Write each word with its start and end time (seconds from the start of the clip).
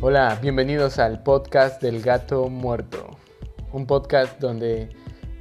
Hola, 0.00 0.36
bienvenidos 0.42 0.98
al 0.98 1.22
podcast 1.22 1.80
del 1.80 2.02
gato 2.02 2.48
muerto. 2.48 3.16
Un 3.72 3.86
podcast 3.86 4.40
donde 4.40 4.88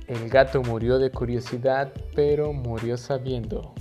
el 0.06 0.30
gato 0.30 0.62
murió 0.62 1.00
de 1.00 1.10
curiosidad, 1.10 1.92
pero 2.14 2.54
murió 2.54 2.96
sabiendo. 2.96 3.74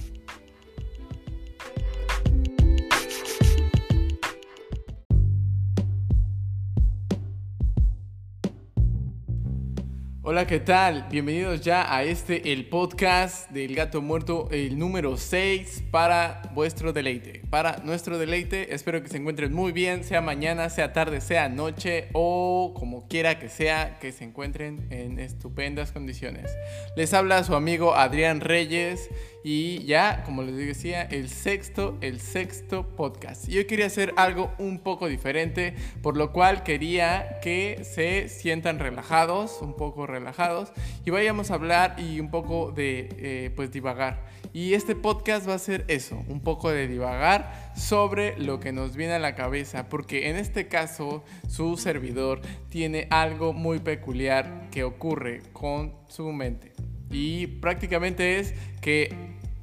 Hola, 10.27 10.47
¿qué 10.47 10.59
tal? 10.59 11.07
Bienvenidos 11.11 11.61
ya 11.61 11.95
a 11.95 12.03
este, 12.03 12.51
el 12.55 12.67
podcast 12.71 13.51
del 13.51 13.75
gato 13.75 14.01
muerto, 14.01 14.49
el 14.51 14.79
número 14.79 15.19
6 15.19 15.85
para 15.91 16.41
vuestro 16.55 16.95
deleite. 16.95 17.43
Para 17.51 17.77
nuestro 17.85 18.17
deleite, 18.17 18.73
espero 18.75 19.03
que 19.03 19.11
se 19.11 19.19
encuentren 19.19 19.53
muy 19.53 19.73
bien, 19.73 20.03
sea 20.03 20.23
mañana, 20.23 20.71
sea 20.71 20.95
tarde, 20.95 21.21
sea 21.21 21.51
noche 21.51 22.09
o 22.15 22.73
como 22.75 23.07
quiera 23.07 23.39
que 23.39 23.51
sea, 23.51 23.99
que 23.99 24.13
se 24.13 24.25
encuentren 24.25 24.87
en 24.89 25.19
estupendas 25.19 25.93
condiciones. 25.93 26.57
Les 26.97 27.13
habla 27.13 27.45
su 27.45 27.55
amigo 27.55 27.95
Adrián 27.95 28.41
Reyes 28.41 29.11
y 29.47 29.85
ya, 29.85 30.23
como 30.25 30.43
les 30.43 30.57
decía, 30.57 31.03
el 31.03 31.29
sexto, 31.29 31.99
el 32.01 32.19
sexto 32.19 32.89
podcast. 32.97 33.47
Y 33.47 33.59
hoy 33.59 33.67
quería 33.67 33.87
hacer 33.87 34.15
algo 34.17 34.51
un 34.59 34.79
poco 34.79 35.07
diferente, 35.07 35.75
por 36.03 36.17
lo 36.17 36.33
cual 36.33 36.63
quería 36.63 37.41
que 37.43 37.83
se 37.85 38.31
sientan 38.31 38.79
relajados, 38.79 39.59
un 39.61 39.77
poco 39.77 40.07
relajados, 40.07 40.73
y 41.05 41.11
vayamos 41.11 41.51
a 41.51 41.55
hablar 41.55 41.97
y 41.99 42.21
un 42.21 42.31
poco 42.31 42.73
de, 42.73 43.11
eh, 43.19 43.51
pues, 43.55 43.71
divagar. 43.71 44.25
Y 44.55 44.73
este 44.73 44.97
podcast 44.97 45.47
va 45.47 45.55
a 45.55 45.59
ser 45.59 45.85
eso, 45.89 46.25
un 46.29 46.41
poco 46.41 46.71
de 46.71 46.89
divagar 46.89 47.73
sobre 47.77 48.39
lo 48.39 48.61
que 48.61 48.73
nos 48.73 48.97
viene 48.97 49.13
a 49.13 49.19
la 49.19 49.35
cabeza, 49.35 49.91
porque 49.91 50.31
en 50.31 50.37
este 50.37 50.69
caso 50.69 51.23
su 51.49 51.77
servidor 51.77 52.41
tiene 52.71 53.09
algo 53.11 53.53
muy 53.53 53.79
peculiar 53.79 54.71
que 54.71 54.85
ocurre 54.85 55.43
con 55.53 55.93
su 56.09 56.33
mente. 56.33 56.73
Y 57.15 57.47
prácticamente 57.47 58.41
es 58.41 58.55
que 58.81 59.15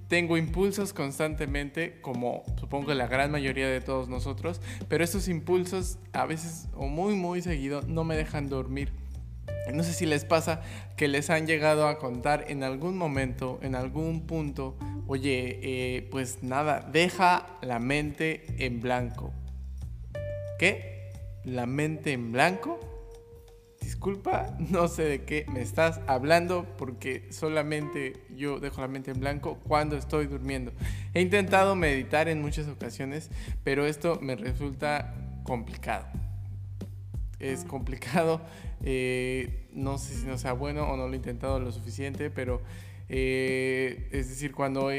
tengo 0.07 0.37
impulsos 0.37 0.93
constantemente, 0.93 1.99
como 1.99 2.43
supongo 2.57 2.93
la 2.93 3.07
gran 3.07 3.29
mayoría 3.29 3.67
de 3.67 3.81
todos 3.81 4.07
nosotros, 4.07 4.61
pero 4.87 5.03
estos 5.03 5.27
impulsos 5.27 5.97
a 6.13 6.25
veces 6.25 6.69
o 6.75 6.87
muy 6.87 7.15
muy 7.15 7.41
seguido 7.41 7.81
no 7.81 8.05
me 8.05 8.15
dejan 8.15 8.47
dormir. 8.47 8.93
No 9.73 9.83
sé 9.83 9.93
si 9.93 10.05
les 10.05 10.23
pasa 10.23 10.61
que 10.95 11.09
les 11.09 11.29
han 11.29 11.45
llegado 11.45 11.87
a 11.87 11.97
contar 11.97 12.45
en 12.47 12.63
algún 12.63 12.97
momento, 12.97 13.59
en 13.61 13.75
algún 13.75 14.25
punto, 14.27 14.77
oye, 15.07 15.59
eh, 15.61 16.07
pues 16.09 16.43
nada, 16.43 16.89
deja 16.91 17.57
la 17.61 17.79
mente 17.79 18.45
en 18.59 18.79
blanco. 18.79 19.33
¿Qué? 20.57 21.11
¿La 21.43 21.65
mente 21.65 22.13
en 22.13 22.31
blanco? 22.31 22.79
Disculpa, 24.01 24.57
no 24.71 24.87
sé 24.87 25.03
de 25.03 25.25
qué 25.25 25.45
me 25.53 25.61
estás 25.61 26.01
hablando 26.07 26.65
porque 26.75 27.27
solamente 27.29 28.13
yo 28.35 28.59
dejo 28.59 28.81
la 28.81 28.87
mente 28.87 29.11
en 29.11 29.19
blanco 29.19 29.59
cuando 29.67 29.95
estoy 29.95 30.25
durmiendo. 30.25 30.73
He 31.13 31.21
intentado 31.21 31.75
meditar 31.75 32.27
en 32.27 32.41
muchas 32.41 32.67
ocasiones, 32.67 33.29
pero 33.63 33.85
esto 33.85 34.17
me 34.19 34.35
resulta 34.35 35.13
complicado. 35.43 36.07
Es 37.37 37.63
complicado, 37.63 38.41
eh, 38.83 39.67
no 39.71 39.99
sé 39.99 40.15
si 40.15 40.25
no 40.25 40.39
sea 40.39 40.53
bueno 40.53 40.89
o 40.89 40.97
no 40.97 41.05
lo 41.05 41.13
he 41.13 41.17
intentado 41.17 41.59
lo 41.59 41.71
suficiente, 41.71 42.31
pero 42.31 42.59
eh, 43.07 44.09
es 44.11 44.29
decir, 44.29 44.51
cuando 44.51 44.89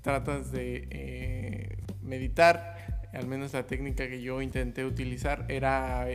tratas 0.00 0.50
de 0.50 0.88
eh, 0.90 1.76
meditar, 2.02 3.06
al 3.12 3.28
menos 3.28 3.52
la 3.52 3.68
técnica 3.68 4.08
que 4.08 4.20
yo 4.20 4.42
intenté 4.42 4.84
utilizar 4.84 5.46
era 5.48 6.08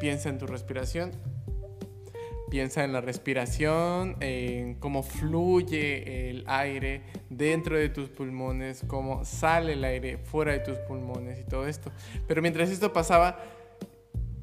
piensa 0.00 0.30
en 0.30 0.38
tu 0.38 0.46
respiración 0.46 1.10
Piensa 2.50 2.82
en 2.84 2.92
la 2.92 3.00
respiración, 3.00 4.16
en 4.20 4.74
cómo 4.76 5.02
fluye 5.02 6.30
el 6.30 6.44
aire 6.46 7.02
dentro 7.28 7.76
de 7.76 7.90
tus 7.90 8.08
pulmones, 8.08 8.84
cómo 8.86 9.24
sale 9.24 9.74
el 9.74 9.84
aire 9.84 10.18
fuera 10.18 10.52
de 10.52 10.60
tus 10.60 10.78
pulmones 10.78 11.40
y 11.40 11.44
todo 11.44 11.66
esto. 11.66 11.90
Pero 12.26 12.40
mientras 12.40 12.70
esto 12.70 12.92
pasaba, 12.92 13.38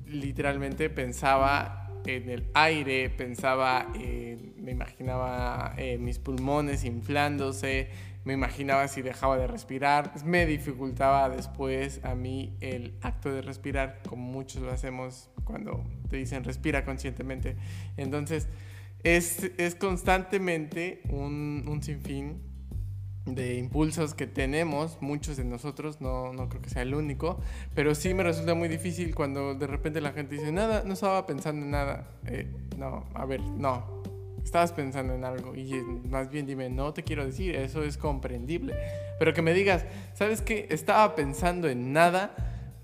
literalmente 0.06 0.90
pensaba 0.90 1.85
en 2.08 2.30
el 2.30 2.48
aire, 2.54 3.10
pensaba, 3.10 3.88
me 3.94 4.72
imaginaba 4.72 5.74
en 5.78 6.04
mis 6.04 6.20
pulmones 6.20 6.84
inflándose, 6.84 7.90
me 8.26 8.34
imaginaba 8.34 8.88
si 8.88 9.02
dejaba 9.02 9.38
de 9.38 9.48
respirar, 9.48 10.14
me 10.26 10.46
dificultaba 10.46 11.30
después 11.30 12.04
a 12.04 12.16
mí 12.16 12.58
el 12.60 12.96
acto 13.02 13.32
de 13.32 13.42
respirar, 13.42 14.02
como 14.08 14.24
muchos 14.24 14.64
lo 14.64 14.72
hacemos 14.72 15.30
cuando 15.44 15.84
te 16.10 16.18
dicen 16.18 16.44
respira 16.44 16.84
conscientemente. 16.84 17.56
Entonces, 17.98 18.48
es, 19.04 19.52
es 19.58 19.76
constantemente 19.76 21.02
un, 21.10 21.66
un, 21.68 21.84
sinfín 21.84 22.42
de 23.26 23.58
impulsos 23.58 24.14
que 24.14 24.28
tenemos, 24.28 24.98
muchos 25.02 25.38
de 25.38 25.46
nosotros, 25.46 26.00
no, 26.00 26.32
no 26.34 26.48
creo 26.48 26.62
que 26.62 26.70
sea 26.70 26.84
el 26.84 26.94
único, 26.94 27.40
pero 27.74 27.96
sí 27.96 28.14
me 28.14 28.24
resulta 28.24 28.54
muy 28.54 28.68
difícil 28.68 29.16
cuando 29.16 29.56
de 29.56 29.68
repente 29.68 30.00
la 30.00 30.12
gente 30.12 30.36
dice, 30.36 30.52
nada, 30.52 30.84
no 30.86 30.94
estaba 30.94 31.26
pensando 31.26 31.66
en 31.66 31.72
nada. 31.72 32.08
Eh, 32.28 32.48
no, 32.78 33.06
a 33.16 33.26
ver, 33.26 33.42
no, 33.42 34.04
estabas 34.44 34.72
pensando 34.72 35.14
en 35.16 35.26
algo 35.26 35.56
y 35.56 35.74
más 36.08 36.30
bien 36.30 36.46
dime, 36.46 36.70
no 36.70 36.94
te 36.94 37.04
quiero 37.04 37.26
decir, 37.26 37.56
eso 37.56 37.84
es 37.84 37.98
comprendible. 37.98 38.76
Pero 39.18 39.34
que 39.34 39.42
me 39.42 39.54
digas, 39.54 39.86
¿sabes 40.14 40.42
qué? 40.42 40.68
Estaba 40.70 41.16
pensando 41.16 41.68
en 41.68 41.94
nada. 41.94 42.36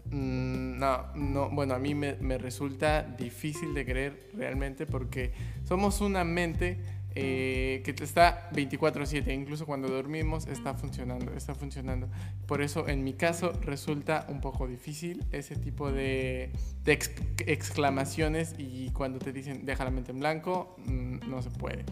Mm, 0.05 0.79
no, 0.79 1.13
no, 1.13 1.49
bueno, 1.51 1.75
a 1.75 1.79
mí 1.79 1.93
me, 1.93 2.15
me 2.15 2.39
resulta 2.39 3.03
difícil 3.03 3.75
de 3.75 3.85
creer 3.85 4.29
realmente 4.33 4.87
porque 4.87 5.33
somos 5.63 6.01
una 6.01 6.23
mente 6.23 6.79
eh, 7.13 7.81
que 7.83 7.91
está 8.03 8.49
24/7, 8.51 9.33
incluso 9.33 9.65
cuando 9.65 9.89
dormimos 9.89 10.47
está 10.47 10.73
funcionando, 10.73 11.33
está 11.33 11.55
funcionando. 11.55 12.09
Por 12.45 12.61
eso 12.61 12.87
en 12.87 13.03
mi 13.03 13.13
caso 13.13 13.51
resulta 13.61 14.25
un 14.29 14.39
poco 14.39 14.67
difícil 14.67 15.25
ese 15.31 15.55
tipo 15.55 15.91
de, 15.91 16.51
exclamaciones 16.85 18.55
y 18.57 18.89
cuando 18.91 19.19
te 19.19 19.33
dicen 19.33 19.65
deja 19.65 19.83
la 19.83 19.91
mente 19.91 20.11
en 20.11 20.19
blanco, 20.19 20.75
mm, 20.85 21.29
no 21.29 21.41
se 21.41 21.49
puede. 21.49 21.85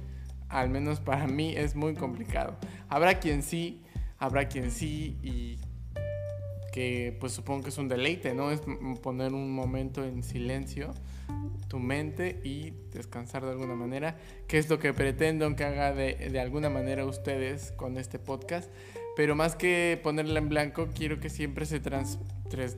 Al 0.47 0.69
menos 0.69 0.99
para 0.99 1.27
mí 1.27 1.53
es 1.55 1.75
muy 1.75 1.93
complicado. 1.95 2.57
Habrá 2.87 3.19
quien 3.19 3.43
sí, 3.43 3.81
habrá 4.17 4.47
quien 4.47 4.71
sí 4.71 5.17
y 5.21 5.57
que 6.71 7.15
pues 7.19 7.33
supongo 7.33 7.63
que 7.63 7.69
es 7.69 7.77
un 7.77 7.87
deleite, 7.87 8.33
¿no? 8.33 8.51
Es 8.51 8.61
poner 9.01 9.33
un 9.33 9.51
momento 9.53 10.03
en 10.03 10.23
silencio 10.23 10.93
tu 11.67 11.79
mente 11.79 12.41
y 12.43 12.73
descansar 12.91 13.45
de 13.45 13.51
alguna 13.51 13.75
manera, 13.75 14.17
que 14.47 14.57
es 14.57 14.69
lo 14.69 14.79
que 14.79 14.93
pretendo 14.93 15.55
que 15.55 15.63
haga 15.63 15.93
de, 15.93 16.15
de 16.15 16.39
alguna 16.39 16.69
manera 16.69 17.05
ustedes 17.05 17.71
con 17.73 17.97
este 17.97 18.19
podcast. 18.19 18.69
Pero 19.15 19.35
más 19.35 19.55
que 19.55 19.99
ponerla 20.01 20.39
en 20.39 20.49
blanco, 20.49 20.87
quiero 20.95 21.19
que 21.19 21.29
siempre 21.29 21.65
se, 21.65 21.79
trans, 21.79 22.19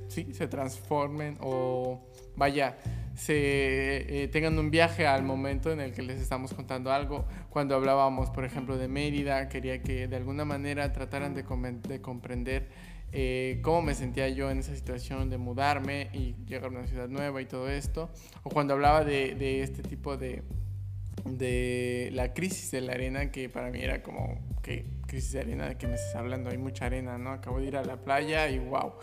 sí, 0.07 0.33
se 0.33 0.47
transformen 0.47 1.37
o 1.39 2.01
vaya, 2.35 2.77
se 3.15 4.23
eh, 4.23 4.27
tengan 4.27 4.57
un 4.57 4.71
viaje 4.71 5.05
al 5.05 5.23
momento 5.23 5.71
en 5.71 5.79
el 5.79 5.93
que 5.93 6.01
les 6.01 6.19
estamos 6.19 6.53
contando 6.53 6.91
algo. 6.91 7.25
Cuando 7.49 7.75
hablábamos, 7.75 8.29
por 8.31 8.43
ejemplo, 8.43 8.77
de 8.77 8.87
Mérida, 8.87 9.49
quería 9.49 9.83
que 9.83 10.07
de 10.07 10.15
alguna 10.15 10.43
manera 10.43 10.91
trataran 10.91 11.35
de, 11.35 11.43
de 11.87 12.01
comprender 12.01 12.69
eh, 13.13 13.59
cómo 13.61 13.81
me 13.81 13.93
sentía 13.93 14.29
yo 14.29 14.49
en 14.49 14.59
esa 14.59 14.73
situación 14.75 15.29
de 15.29 15.37
mudarme 15.37 16.09
y 16.13 16.35
llegar 16.45 16.65
a 16.65 16.79
una 16.79 16.87
ciudad 16.87 17.09
nueva 17.09 17.41
y 17.41 17.45
todo 17.45 17.69
esto. 17.69 18.09
O 18.43 18.49
cuando 18.49 18.73
hablaba 18.73 19.03
de, 19.03 19.35
de 19.35 19.63
este 19.63 19.83
tipo 19.83 20.15
de, 20.15 20.43
de 21.25 22.09
la 22.13 22.33
crisis 22.33 22.71
de 22.71 22.81
la 22.81 22.93
arena, 22.93 23.31
que 23.31 23.49
para 23.49 23.69
mí 23.69 23.81
era 23.81 24.01
como, 24.01 24.39
¿qué 24.61 24.85
crisis 25.07 25.33
de 25.33 25.39
arena? 25.41 25.67
¿De 25.67 25.77
qué 25.77 25.87
me 25.87 25.95
estás 25.95 26.15
hablando? 26.15 26.49
Hay 26.49 26.57
mucha 26.57 26.85
arena, 26.85 27.17
¿no? 27.17 27.31
Acabo 27.31 27.59
de 27.59 27.67
ir 27.67 27.77
a 27.77 27.83
la 27.83 27.97
playa 27.97 28.49
y 28.49 28.59
wow. 28.59 28.93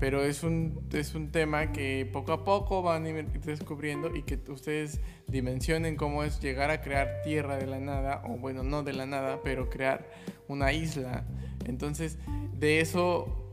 Pero 0.00 0.24
es 0.24 0.42
un, 0.42 0.88
es 0.92 1.14
un 1.14 1.30
tema 1.30 1.70
que 1.70 2.10
poco 2.12 2.32
a 2.32 2.42
poco 2.42 2.82
van 2.82 3.04
a 3.04 3.10
ir 3.10 3.26
descubriendo 3.40 4.14
y 4.16 4.22
que 4.22 4.40
ustedes 4.50 5.00
dimensionen 5.28 5.94
cómo 5.94 6.24
es 6.24 6.40
llegar 6.40 6.70
a 6.70 6.80
crear 6.80 7.22
tierra 7.22 7.56
de 7.56 7.66
la 7.66 7.78
nada, 7.78 8.22
o 8.26 8.36
bueno, 8.36 8.64
no 8.64 8.82
de 8.82 8.92
la 8.92 9.06
nada, 9.06 9.40
pero 9.44 9.70
crear 9.70 10.10
una 10.48 10.72
isla. 10.72 11.24
Entonces, 11.66 12.18
de 12.58 12.80
eso 12.80 13.43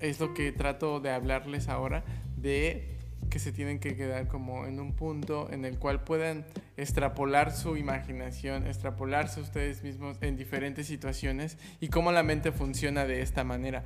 es 0.00 0.20
lo 0.20 0.34
que 0.34 0.52
trato 0.52 1.00
de 1.00 1.10
hablarles 1.10 1.68
ahora, 1.68 2.04
de 2.36 2.96
que 3.30 3.38
se 3.38 3.52
tienen 3.52 3.78
que 3.78 3.96
quedar 3.96 4.28
como 4.28 4.66
en 4.66 4.78
un 4.78 4.92
punto 4.94 5.48
en 5.50 5.64
el 5.64 5.78
cual 5.78 6.04
puedan 6.04 6.46
extrapolar 6.76 7.52
su 7.52 7.76
imaginación, 7.76 8.66
extrapolarse 8.66 9.40
ustedes 9.40 9.82
mismos 9.82 10.16
en 10.20 10.36
diferentes 10.36 10.86
situaciones 10.86 11.58
y 11.80 11.88
cómo 11.88 12.12
la 12.12 12.22
mente 12.22 12.52
funciona 12.52 13.04
de 13.04 13.22
esta 13.22 13.44
manera. 13.44 13.84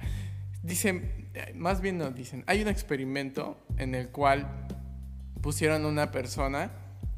Dicen, 0.62 1.30
más 1.54 1.80
bien 1.80 1.98
no 1.98 2.10
dicen, 2.10 2.44
hay 2.46 2.60
un 2.62 2.68
experimento 2.68 3.56
en 3.78 3.94
el 3.94 4.10
cual 4.10 4.66
pusieron 5.40 5.86
una 5.86 6.10
persona 6.10 6.70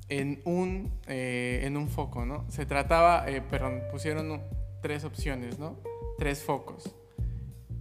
en 0.09 0.41
un, 0.45 0.93
eh, 1.07 1.63
en 1.65 1.77
un 1.77 1.89
foco, 1.89 2.25
¿no? 2.25 2.45
Se 2.51 2.67
trataba, 2.67 3.29
eh, 3.29 3.41
perdón, 3.41 3.83
pusieron 3.91 4.43
tres 4.81 5.05
opciones, 5.05 5.59
¿no? 5.59 5.79
Tres 6.19 6.43
focos. 6.43 6.95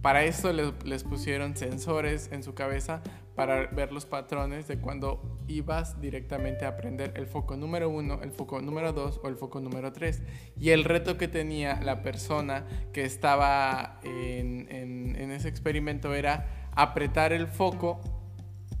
Para 0.02 0.24
esto 0.24 0.52
les, 0.52 1.04
pusieron 1.04 1.56
sensores 1.56 2.28
en 2.32 2.42
su 2.42 2.54
cabeza 2.54 3.02
para 3.36 3.68
ver 3.68 3.92
los 3.92 4.04
patrones 4.04 4.66
de 4.66 4.78
cuando 4.78 5.38
ibas 5.46 6.00
directamente 6.00 6.64
a 6.64 6.70
aprender 6.70 7.12
el 7.16 7.28
foco 7.28 7.56
número 7.56 7.88
uno, 7.88 8.20
el 8.20 8.32
foco 8.32 8.60
número 8.60 8.92
dos 8.92 9.20
o 9.22 9.28
el 9.28 9.36
foco 9.36 9.60
número 9.60 9.92
tres. 9.92 10.20
Y 10.58 10.70
el 10.70 10.82
reto 10.82 11.16
que 11.16 11.28
tenía 11.28 11.80
la 11.80 12.02
persona 12.02 12.66
que 12.92 13.04
estaba 13.04 14.00
en, 14.02 14.66
en 14.70 15.30
ese 15.30 15.48
experimento 15.48 16.14
era 16.14 16.68
apretar 16.72 17.32
el 17.32 17.46
foco 17.46 18.00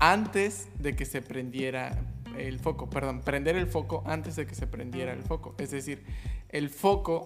antes 0.00 0.68
de 0.80 0.96
que 0.96 1.04
se 1.04 1.22
prendiera 1.22 1.92
el 2.36 2.58
foco, 2.58 2.90
perdón, 2.90 3.20
prender 3.20 3.56
el 3.56 3.68
foco 3.68 4.02
antes 4.06 4.34
de 4.34 4.46
que 4.46 4.56
se 4.56 4.66
prendiera 4.66 5.12
el 5.12 5.22
foco. 5.22 5.54
Es 5.58 5.70
decir, 5.70 6.04
el 6.48 6.68
foco 6.68 7.24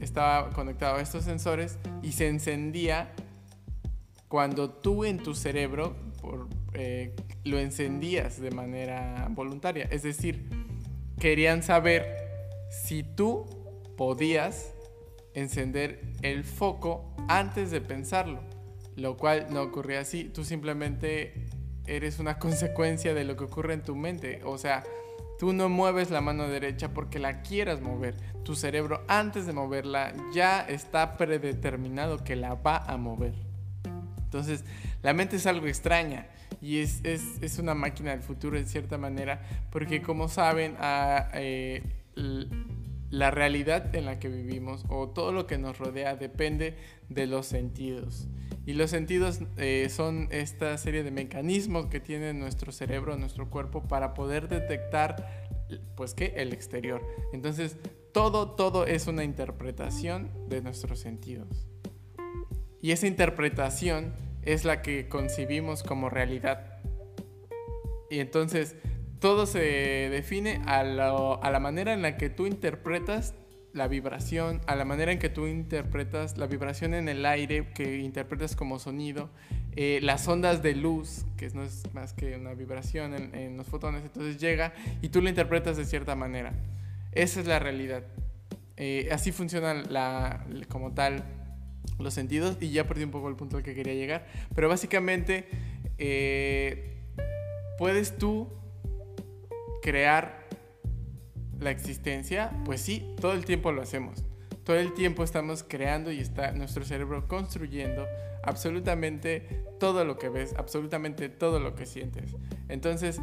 estaba 0.00 0.50
conectado 0.50 0.96
a 0.96 1.00
estos 1.00 1.24
sensores 1.24 1.78
y 2.02 2.12
se 2.12 2.28
encendía 2.28 3.14
cuando 4.28 4.70
tú 4.70 5.04
en 5.04 5.18
tu 5.18 5.34
cerebro 5.34 5.96
por, 6.20 6.48
eh, 6.74 7.14
lo 7.44 7.58
encendías 7.58 8.40
de 8.40 8.50
manera 8.50 9.26
voluntaria. 9.30 9.88
Es 9.90 10.02
decir, 10.02 10.48
querían 11.18 11.62
saber 11.62 12.06
si 12.70 13.02
tú 13.02 13.46
podías 13.96 14.74
encender 15.34 16.00
el 16.22 16.44
foco 16.44 17.14
antes 17.28 17.70
de 17.70 17.80
pensarlo, 17.80 18.40
lo 18.96 19.16
cual 19.16 19.46
no 19.50 19.62
ocurría 19.62 20.00
así. 20.00 20.24
Tú 20.24 20.44
simplemente 20.44 21.46
eres 21.86 22.18
una 22.18 22.38
consecuencia 22.38 23.14
de 23.14 23.24
lo 23.24 23.36
que 23.36 23.44
ocurre 23.44 23.74
en 23.74 23.82
tu 23.82 23.96
mente. 23.96 24.40
O 24.44 24.58
sea, 24.58 24.84
tú 25.38 25.52
no 25.54 25.68
mueves 25.68 26.10
la 26.10 26.20
mano 26.20 26.48
derecha 26.48 26.92
porque 26.92 27.18
la 27.18 27.42
quieras 27.42 27.80
mover. 27.80 28.14
Tu 28.44 28.54
cerebro 28.54 29.02
antes 29.08 29.46
de 29.46 29.52
moverla 29.52 30.12
ya 30.34 30.60
está 30.60 31.16
predeterminado 31.16 32.22
que 32.24 32.36
la 32.36 32.54
va 32.54 32.76
a 32.76 32.96
mover. 32.98 33.47
Entonces, 34.28 34.62
la 35.02 35.14
mente 35.14 35.36
es 35.36 35.46
algo 35.46 35.66
extraña 35.68 36.26
y 36.60 36.80
es, 36.80 37.00
es, 37.02 37.58
una 37.58 37.74
máquina 37.74 38.10
del 38.10 38.20
futuro 38.20 38.58
en 38.58 38.66
cierta 38.66 38.98
manera 38.98 39.40
porque 39.70 40.02
como 40.02 40.28
saben, 40.28 40.76
a, 40.78 41.30
eh, 41.32 41.82
la 43.10 43.30
realidad 43.30 43.94
en 43.96 44.04
la 44.04 44.18
que 44.18 44.28
vivimos 44.28 44.84
o 44.90 45.08
todo 45.08 45.32
lo 45.32 45.46
que 45.46 45.56
nos 45.56 45.78
rodea 45.78 46.14
depende 46.14 46.76
de 47.08 47.26
los 47.26 47.46
sentidos. 47.46 48.28
Y 48.66 48.74
los 48.74 48.90
sentidos 48.90 49.40
eh, 49.56 49.88
son 49.88 50.28
esta 50.30 50.76
serie 50.76 51.02
de 51.02 51.10
mecanismos 51.10 51.86
que 51.86 52.00
tiene 52.00 52.34
nuestro 52.34 52.70
cerebro, 52.70 53.16
nuestro 53.16 53.48
cuerpo, 53.48 53.88
para 53.88 54.12
poder 54.12 54.48
detectar, 54.48 55.48
pues, 55.96 56.12
¿qué? 56.12 56.34
El 56.36 56.52
exterior. 56.52 57.00
Entonces, 57.32 57.78
todo, 58.12 58.50
todo 58.50 58.84
es 58.84 59.06
una 59.06 59.24
interpretación 59.24 60.30
de 60.50 60.60
nuestros 60.60 60.98
sentidos. 60.98 61.67
Y 62.80 62.92
esa 62.92 63.06
interpretación 63.06 64.12
es 64.42 64.64
la 64.64 64.82
que 64.82 65.08
concibimos 65.08 65.82
como 65.82 66.10
realidad. 66.10 66.78
Y 68.10 68.20
entonces, 68.20 68.76
todo 69.20 69.46
se 69.46 69.60
define 69.60 70.62
a, 70.66 70.82
la 70.84 71.60
manera 71.60 71.92
en 71.92 72.02
la 72.02 72.16
que 72.16 72.30
tú 72.30 72.46
interpretas 72.46 73.34
la 73.72 73.88
vibración, 73.88 74.60
a 74.66 74.76
la 74.76 74.84
manera 74.84 75.12
en 75.12 75.18
que 75.18 75.28
tú 75.28 75.46
interpretas 75.46 76.38
la 76.38 76.46
vibración 76.46 76.94
en 76.94 77.08
el 77.08 77.26
aire, 77.26 77.68
que 77.74 77.98
interpretas 77.98 78.56
como 78.56 78.78
sonido, 78.78 79.28
eh, 79.76 80.00
las 80.02 80.26
ondas 80.26 80.62
de 80.62 80.74
luz, 80.74 81.26
que 81.36 81.48
no 81.50 81.62
es 81.62 81.82
más 81.92 82.12
que 82.12 82.36
una 82.36 82.54
vibración 82.54 83.14
en, 83.14 83.56
los 83.56 83.66
fotones, 83.66 84.02
entonces 84.02 84.38
llega 84.40 84.72
y 85.02 85.10
tú 85.10 85.20
lo 85.20 85.28
interpretas 85.28 85.76
de 85.76 85.84
cierta 85.84 86.14
manera. 86.14 86.52
Esa 87.12 87.40
es 87.40 87.46
la 87.46 87.58
realidad. 87.58 88.04
Eh, 88.76 89.08
así 89.12 89.32
funcionan 89.32 89.92
la, 89.92 90.46
como 90.68 90.92
tal 90.92 91.24
los 91.98 92.14
sentidos 92.14 92.56
y 92.60 92.70
ya 92.70 92.86
perdí 92.86 93.04
un 93.04 93.10
poco 93.10 93.28
el 93.28 93.36
punto 93.36 93.56
al 93.56 93.62
que 93.62 93.74
quería 93.74 93.94
llegar, 93.94 94.26
pero 94.54 94.68
básicamente 94.68 95.46
eh, 95.98 96.96
puedes 97.78 98.16
tú 98.16 98.48
crear 99.82 100.46
la 101.58 101.70
existencia, 101.70 102.52
pues 102.64 102.80
sí, 102.80 103.14
todo 103.20 103.32
el 103.32 103.44
tiempo 103.44 103.72
lo 103.72 103.82
hacemos. 103.82 104.24
Todo 104.64 104.76
el 104.76 104.92
tiempo 104.92 105.24
estamos 105.24 105.64
creando 105.66 106.12
y 106.12 106.20
está 106.20 106.52
nuestro 106.52 106.84
cerebro 106.84 107.26
construyendo 107.26 108.06
absolutamente 108.42 109.64
todo 109.80 110.04
lo 110.04 110.18
que 110.18 110.28
ves, 110.28 110.54
absolutamente 110.56 111.28
todo 111.28 111.58
lo 111.58 111.74
que 111.74 111.86
sientes. 111.86 112.36
Entonces, 112.68 113.18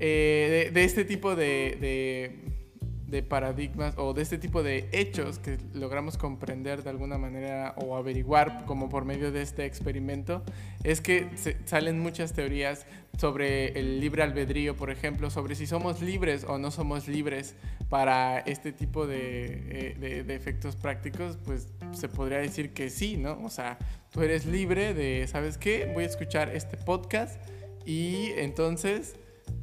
eh, 0.00 0.70
de, 0.72 0.84
este 0.84 1.04
tipo 1.04 1.36
de 1.36 1.76
de 1.80 2.53
paradigmas 3.28 3.94
o 3.96 4.12
de 4.12 4.22
este 4.22 4.38
tipo 4.38 4.62
de 4.62 4.88
hechos 4.92 5.38
que 5.38 5.58
logramos 5.72 6.18
comprender 6.18 6.82
de 6.82 6.90
alguna 6.90 7.16
manera 7.16 7.74
o 7.76 7.96
averiguar 7.96 8.64
como 8.64 8.88
por 8.88 9.04
medio 9.04 9.30
de 9.30 9.42
este 9.42 9.66
experimento 9.66 10.42
es 10.82 11.00
que 11.00 11.28
salen 11.64 12.00
muchas 12.00 12.32
teorías 12.32 12.86
sobre 13.18 13.78
el 13.78 14.00
libre 14.00 14.22
albedrío, 14.24 14.74
por 14.74 14.90
ejemplo, 14.90 15.30
sobre 15.30 15.54
si 15.54 15.66
somos 15.66 16.02
libres 16.02 16.44
o 16.44 16.58
no 16.58 16.70
somos 16.70 17.06
libres 17.06 17.54
para 17.88 18.40
este 18.40 18.72
tipo 18.72 19.06
de, 19.06 19.94
eh, 20.00 20.24
de 20.26 20.34
efectos 20.34 20.74
prácticos, 20.74 21.38
pues 21.44 21.68
se 21.92 22.08
podría 22.08 22.38
decir 22.38 22.72
que 22.72 22.90
sí, 22.90 23.16
¿no? 23.16 23.38
O 23.44 23.50
sea, 23.50 23.78
tú 24.10 24.22
eres 24.22 24.46
libre 24.46 24.94
de, 24.94 25.26
¿sabes 25.28 25.58
qué? 25.58 25.90
Voy 25.94 26.04
a 26.04 26.06
escuchar 26.06 26.48
este 26.54 26.76
podcast 26.76 27.40
y 27.86 28.30
entonces 28.36 29.16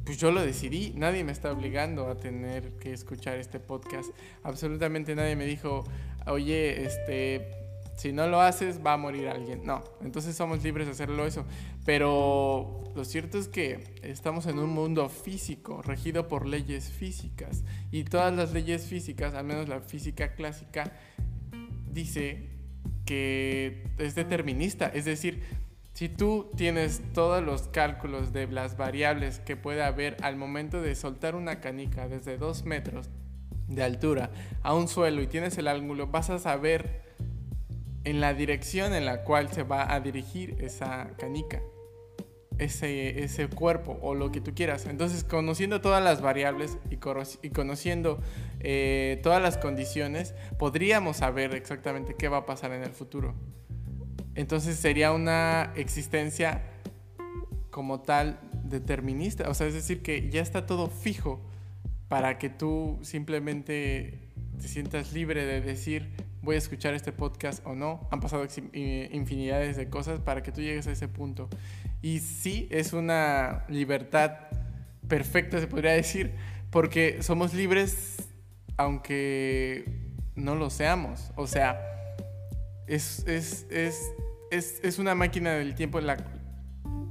pues 0.04 0.18
yo 0.18 0.30
lo 0.32 0.42
decidí, 0.42 0.92
nadie 0.96 1.24
me 1.24 1.32
está 1.32 1.52
obligando 1.52 2.08
a 2.08 2.16
tener 2.16 2.72
que 2.78 2.92
escuchar 2.92 3.38
este 3.38 3.60
podcast. 3.60 4.10
Absolutamente 4.42 5.14
nadie 5.14 5.36
me 5.36 5.46
dijo, 5.46 5.84
oye, 6.26 6.84
este, 6.84 7.62
si 7.96 8.12
no 8.12 8.26
lo 8.26 8.40
haces 8.40 8.80
va 8.84 8.94
a 8.94 8.96
morir 8.96 9.28
alguien. 9.28 9.64
No, 9.64 9.84
entonces 10.02 10.34
somos 10.34 10.62
libres 10.62 10.86
de 10.86 10.92
hacerlo 10.92 11.26
eso. 11.26 11.44
Pero 11.84 12.84
lo 12.94 13.04
cierto 13.04 13.38
es 13.38 13.48
que 13.48 13.84
estamos 14.02 14.46
en 14.46 14.58
un 14.58 14.70
mundo 14.70 15.08
físico, 15.08 15.82
regido 15.82 16.26
por 16.26 16.46
leyes 16.46 16.90
físicas. 16.90 17.62
Y 17.90 18.04
todas 18.04 18.34
las 18.34 18.52
leyes 18.52 18.86
físicas, 18.86 19.34
al 19.34 19.44
menos 19.44 19.68
la 19.68 19.80
física 19.80 20.34
clásica, 20.34 20.92
dice 21.92 22.48
que 23.04 23.84
es 23.98 24.14
determinista. 24.14 24.86
Es 24.86 25.04
decir, 25.04 25.42
si 26.02 26.08
tú 26.08 26.50
tienes 26.56 27.00
todos 27.14 27.44
los 27.44 27.68
cálculos 27.68 28.32
de 28.32 28.48
las 28.48 28.76
variables 28.76 29.38
que 29.38 29.56
puede 29.56 29.84
haber 29.84 30.16
al 30.20 30.34
momento 30.34 30.82
de 30.82 30.96
soltar 30.96 31.36
una 31.36 31.60
canica 31.60 32.08
desde 32.08 32.38
2 32.38 32.64
metros 32.64 33.08
de 33.68 33.84
altura 33.84 34.32
a 34.62 34.74
un 34.74 34.88
suelo 34.88 35.22
y 35.22 35.28
tienes 35.28 35.56
el 35.58 35.68
ángulo, 35.68 36.08
vas 36.08 36.28
a 36.30 36.40
saber 36.40 37.02
en 38.02 38.20
la 38.20 38.34
dirección 38.34 38.94
en 38.94 39.04
la 39.04 39.22
cual 39.22 39.52
se 39.52 39.62
va 39.62 39.94
a 39.94 40.00
dirigir 40.00 40.56
esa 40.58 41.12
canica, 41.18 41.62
ese, 42.58 43.48
cuerpo 43.54 43.96
o 44.02 44.16
lo 44.16 44.32
que 44.32 44.40
tú 44.40 44.56
quieras. 44.56 44.86
Entonces, 44.86 45.22
conociendo 45.22 45.80
todas 45.80 46.02
las 46.02 46.20
variables 46.20 46.78
y, 46.90 46.96
conociendo 46.96 48.18
eh, 48.58 49.20
todas 49.22 49.40
las 49.40 49.56
condiciones, 49.56 50.34
podríamos 50.58 51.18
saber 51.18 51.54
exactamente 51.54 52.16
qué 52.18 52.26
va 52.26 52.38
a 52.38 52.46
pasar 52.46 52.72
en 52.72 52.82
el 52.82 52.90
futuro. 52.90 53.36
Entonces 54.34 54.76
sería 54.76 55.12
una 55.12 55.72
existencia 55.76 56.62
como 57.70 58.00
tal 58.00 58.38
determinista. 58.64 59.48
O 59.48 59.54
sea, 59.54 59.66
es 59.66 59.74
decir, 59.74 60.02
que 60.02 60.30
ya 60.30 60.42
está 60.42 60.66
todo 60.66 60.88
fijo 60.88 61.40
para 62.08 62.38
que 62.38 62.50
tú 62.50 62.98
simplemente 63.02 64.18
te 64.60 64.68
sientas 64.68 65.12
libre 65.12 65.44
de 65.44 65.60
decir 65.60 66.10
voy 66.42 66.56
a 66.56 66.58
escuchar 66.58 66.94
este 66.94 67.12
podcast 67.12 67.64
o 67.64 67.74
no. 67.74 68.06
Han 68.10 68.20
pasado 68.20 68.46
infinidades 68.72 69.76
de 69.76 69.88
cosas 69.88 70.20
para 70.20 70.42
que 70.42 70.52
tú 70.52 70.60
llegues 70.60 70.86
a 70.86 70.92
ese 70.92 71.08
punto. 71.08 71.48
Y 72.02 72.18
sí, 72.18 72.68
es 72.70 72.92
una 72.92 73.64
libertad 73.68 74.32
perfecta, 75.08 75.60
se 75.60 75.68
podría 75.68 75.92
decir, 75.92 76.34
porque 76.70 77.22
somos 77.22 77.54
libres 77.54 78.28
aunque 78.76 79.84
no 80.34 80.56
lo 80.56 80.70
seamos. 80.70 81.30
O 81.36 81.46
sea, 81.46 81.80
es, 82.94 83.26
es, 83.26 83.66
es 83.70 84.12
es, 84.52 84.98
una 84.98 85.14
máquina 85.14 85.52
del 85.52 85.74
tiempo 85.74 85.98
en 85.98 86.06
la, 86.06 86.16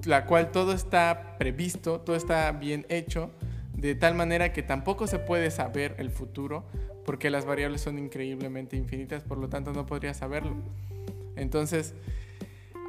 la 0.05 0.25
cual 0.25 0.51
todo 0.51 0.73
está 0.73 1.37
previsto, 1.37 1.99
todo 2.01 2.15
está 2.15 2.51
bien 2.51 2.85
hecho, 2.89 3.31
de 3.73 3.95
tal 3.95 4.13
manera 4.15 4.53
que 4.53 4.61
tampoco 4.61 5.07
se 5.07 5.19
puede 5.19 5.49
saber 5.49 5.95
el 5.97 6.11
futuro, 6.11 6.65
porque 7.03 7.29
las 7.31 7.45
variables 7.45 7.81
son 7.81 7.97
increíblemente 7.97 8.77
infinitas, 8.77 9.23
por 9.23 9.39
lo 9.39 9.49
tanto 9.49 9.73
no 9.73 9.87
podría 9.87 10.13
saberlo. 10.13 10.55
Entonces, 11.35 11.95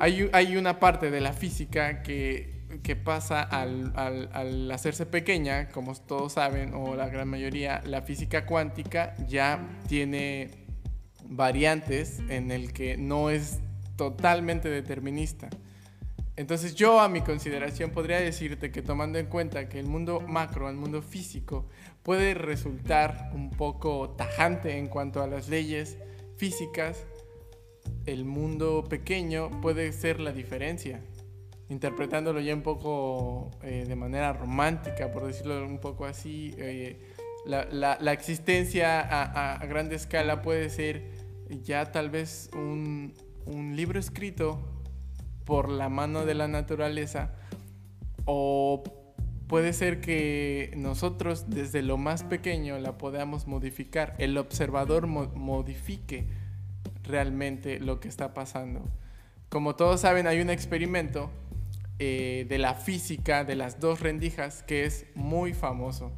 hay, 0.00 0.28
hay 0.32 0.56
una 0.56 0.78
parte 0.78 1.10
de 1.10 1.20
la 1.20 1.32
física 1.32 2.02
que, 2.02 2.66
que 2.82 2.94
pasa 2.94 3.40
al, 3.40 3.92
al, 3.96 4.28
al, 4.34 4.70
hacerse 4.70 5.06
pequeña, 5.06 5.70
como 5.70 5.94
todos 5.94 6.34
saben, 6.34 6.74
o 6.74 6.94
la 6.94 7.08
gran 7.08 7.28
mayoría, 7.28 7.80
la 7.86 8.02
física 8.02 8.44
cuántica 8.44 9.14
ya 9.28 9.66
tiene 9.88 10.61
variantes 11.36 12.20
en 12.28 12.50
el 12.50 12.72
que 12.72 12.96
no 12.96 13.30
es 13.30 13.60
totalmente 13.96 14.68
determinista. 14.68 15.50
Entonces 16.36 16.74
yo 16.74 17.00
a 17.00 17.08
mi 17.08 17.20
consideración 17.20 17.90
podría 17.90 18.18
decirte 18.18 18.70
que 18.70 18.80
tomando 18.80 19.18
en 19.18 19.26
cuenta 19.26 19.68
que 19.68 19.78
el 19.78 19.86
mundo 19.86 20.20
macro, 20.20 20.70
el 20.70 20.76
mundo 20.76 21.02
físico, 21.02 21.66
puede 22.02 22.34
resultar 22.34 23.30
un 23.34 23.50
poco 23.50 24.10
tajante 24.10 24.78
en 24.78 24.88
cuanto 24.88 25.22
a 25.22 25.26
las 25.26 25.48
leyes 25.48 25.98
físicas, 26.36 27.04
el 28.06 28.24
mundo 28.24 28.84
pequeño 28.88 29.50
puede 29.60 29.92
ser 29.92 30.20
la 30.20 30.32
diferencia. 30.32 31.00
Interpretándolo 31.68 32.40
ya 32.40 32.54
un 32.54 32.62
poco 32.62 33.50
eh, 33.62 33.84
de 33.86 33.96
manera 33.96 34.32
romántica, 34.32 35.10
por 35.12 35.26
decirlo 35.26 35.64
un 35.64 35.78
poco 35.78 36.06
así, 36.06 36.54
eh, 36.58 36.98
la, 37.44 38.12
existencia 38.12 39.00
a, 39.00 39.64
grande 39.66 39.96
escala 39.96 40.42
puede 40.42 40.70
ser 40.70 41.21
ya 41.48 41.92
tal 41.92 42.10
vez 42.10 42.50
un, 42.54 43.14
un 43.46 43.76
libro 43.76 43.98
escrito 43.98 44.58
por 45.44 45.68
la 45.68 45.88
mano 45.88 46.24
de 46.24 46.34
la 46.34 46.48
naturaleza 46.48 47.32
o 48.24 48.82
puede 49.48 49.72
ser 49.72 50.00
que 50.00 50.72
nosotros 50.76 51.50
desde 51.50 51.82
lo 51.82 51.98
más 51.98 52.22
pequeño 52.22 52.78
la 52.78 52.96
podamos 52.96 53.46
modificar, 53.46 54.14
el 54.18 54.38
observador 54.38 55.06
modifique 55.06 56.26
realmente 57.02 57.78
lo 57.80 58.00
que 58.00 58.08
está 58.08 58.32
pasando. 58.32 58.88
Como 59.48 59.76
todos 59.76 60.00
saben, 60.00 60.26
hay 60.26 60.40
un 60.40 60.48
experimento 60.48 61.30
eh, 61.98 62.46
de 62.48 62.58
la 62.58 62.74
física 62.74 63.44
de 63.44 63.54
las 63.54 63.78
dos 63.78 64.00
rendijas 64.00 64.62
que 64.62 64.84
es 64.84 65.06
muy 65.14 65.52
famoso, 65.52 66.12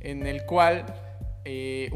en 0.00 0.26
el 0.26 0.46
cual 0.46 0.86
eh, 1.44 1.90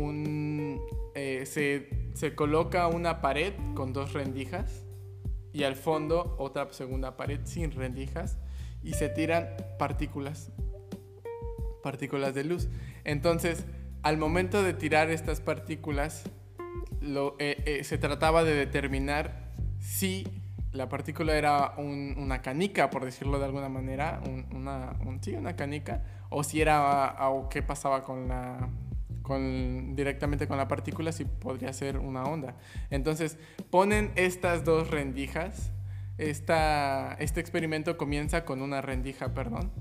eh, 1.15 1.47
se, 1.47 1.89
se 2.15 2.35
coloca 2.35 2.87
una 2.89 3.21
pared 3.21 3.55
con 3.75 3.93
dos 3.93 4.13
rendijas 4.13 4.85
y 5.53 5.65
al 5.65 5.77
fondo 5.77 6.35
otra 6.39 6.73
segunda 6.73 7.17
pared 7.17 7.41
sin 7.45 7.73
rendijas 7.73 8.39
y 8.83 8.95
se 8.95 9.09
tiran 9.09 9.49
partículas, 9.79 10.51
partículas 11.83 12.35
de 12.35 12.45
luz. 12.45 12.69
Entonces, 13.05 13.65
al 14.03 14.19
momento 14.19 14.63
de 14.63 14.75
tirar 14.75 15.11
estas 15.11 15.41
partículas, 15.41 16.25
eh, 17.39 17.63
eh, 17.67 17.85
se 17.85 17.99
trataba 17.99 18.45
de 18.45 18.55
determinar 18.55 19.53
si 19.79 20.27
la 20.73 20.89
partícula 20.89 21.37
era 21.37 21.75
una 21.77 22.41
canica, 22.41 22.89
por 22.89 23.05
decirlo 23.05 23.39
de 23.39 23.45
alguna 23.45 23.69
manera, 23.69 24.23
una, 24.53 24.97
sí, 25.21 25.35
una 25.35 25.55
canica, 25.55 26.03
o 26.31 26.43
si 26.43 26.63
era, 26.63 27.29
o 27.29 27.49
qué 27.51 27.63
pasaba 27.63 28.03
con 28.03 28.27
la, 28.29 28.71
con, 29.23 29.95
directamente 29.97 30.47
con 30.47 30.57
la 30.57 30.69
partícula, 30.69 31.13
si 31.13 31.25
podría 31.25 31.73
ser 31.73 31.99
una 31.99 32.25
onda. 32.25 32.57
Entonces, 32.91 33.39
ponen 33.71 34.13
estas 34.17 34.65
dos 34.65 34.91
rendijas. 34.91 35.73
Esta, 36.19 37.15
este 37.15 37.41
experimento 37.41 37.97
comienza 37.97 38.45
con 38.45 38.63
una 38.63 38.81
rendija, 38.81 39.33
perdón. 39.35 39.73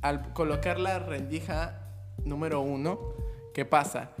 Al 0.00 0.32
colocar 0.32 0.78
la 0.78 0.98
rendija 0.98 1.88
número 2.24 2.60
uno, 2.60 2.98
¿qué 3.54 3.64
pasa? 3.64 4.12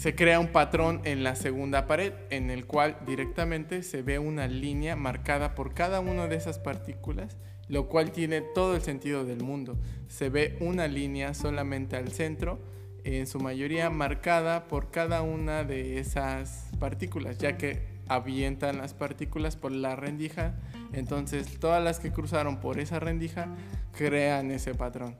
se 0.00 0.14
crea 0.14 0.40
un 0.40 0.46
patrón 0.46 1.02
en 1.04 1.22
la 1.22 1.36
segunda 1.36 1.86
pared 1.86 2.14
en 2.30 2.48
el 2.48 2.64
cual 2.64 2.96
directamente 3.06 3.82
se 3.82 4.00
ve 4.00 4.18
una 4.18 4.46
línea 4.46 4.96
marcada 4.96 5.54
por 5.54 5.74
cada 5.74 6.00
una 6.00 6.26
de 6.26 6.36
esas 6.36 6.58
partículas, 6.58 7.36
lo 7.68 7.86
cual 7.86 8.10
tiene 8.10 8.40
todo 8.40 8.74
el 8.74 8.80
sentido 8.80 9.26
del 9.26 9.42
mundo. 9.42 9.78
Se 10.08 10.30
ve 10.30 10.56
una 10.60 10.88
línea 10.88 11.34
solamente 11.34 11.96
al 11.96 12.12
centro, 12.12 12.60
en 13.04 13.26
su 13.26 13.40
mayoría 13.40 13.90
marcada 13.90 14.68
por 14.68 14.90
cada 14.90 15.22
una 15.22 15.64
de 15.64 15.98
esas 15.98 16.70
partículas, 16.78 17.38
ya 17.38 17.56
que 17.56 17.82
avientan 18.08 18.78
las 18.78 18.94
partículas 18.94 19.56
por 19.56 19.72
la 19.72 19.96
rendija, 19.96 20.54
entonces 20.92 21.58
todas 21.58 21.82
las 21.82 22.00
que 22.00 22.12
cruzaron 22.12 22.60
por 22.60 22.78
esa 22.78 22.98
rendija 23.00 23.48
crean 23.92 24.50
ese 24.50 24.74
patrón. 24.74 25.16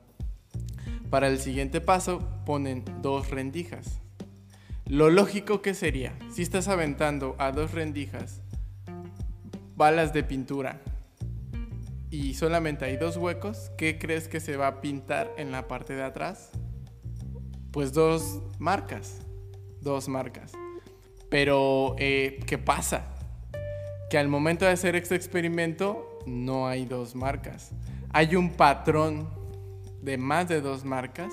Para 1.10 1.28
el 1.28 1.38
siguiente 1.38 1.80
paso 1.80 2.20
ponen 2.44 2.84
dos 3.02 3.30
rendijas 3.30 4.00
lo 4.90 5.08
lógico 5.08 5.62
que 5.62 5.72
sería, 5.72 6.18
si 6.32 6.42
estás 6.42 6.66
aventando 6.66 7.36
a 7.38 7.52
dos 7.52 7.70
rendijas 7.70 8.40
balas 9.76 10.12
de 10.12 10.24
pintura 10.24 10.80
y 12.10 12.34
solamente 12.34 12.86
hay 12.86 12.96
dos 12.96 13.16
huecos, 13.16 13.70
¿qué 13.78 14.00
crees 14.00 14.26
que 14.26 14.40
se 14.40 14.56
va 14.56 14.66
a 14.66 14.80
pintar 14.80 15.32
en 15.36 15.52
la 15.52 15.68
parte 15.68 15.94
de 15.94 16.02
atrás? 16.02 16.50
Pues 17.72 17.92
dos 17.92 18.40
marcas, 18.58 19.20
dos 19.80 20.08
marcas. 20.08 20.52
Pero, 21.28 21.94
eh, 21.98 22.40
¿qué 22.46 22.58
pasa? 22.58 23.06
Que 24.10 24.18
al 24.18 24.26
momento 24.26 24.64
de 24.64 24.72
hacer 24.72 24.96
este 24.96 25.14
experimento 25.14 26.18
no 26.26 26.66
hay 26.66 26.84
dos 26.84 27.14
marcas. 27.14 27.70
Hay 28.12 28.34
un 28.34 28.50
patrón 28.50 29.30
de 30.02 30.18
más 30.18 30.48
de 30.48 30.60
dos 30.60 30.84
marcas 30.84 31.32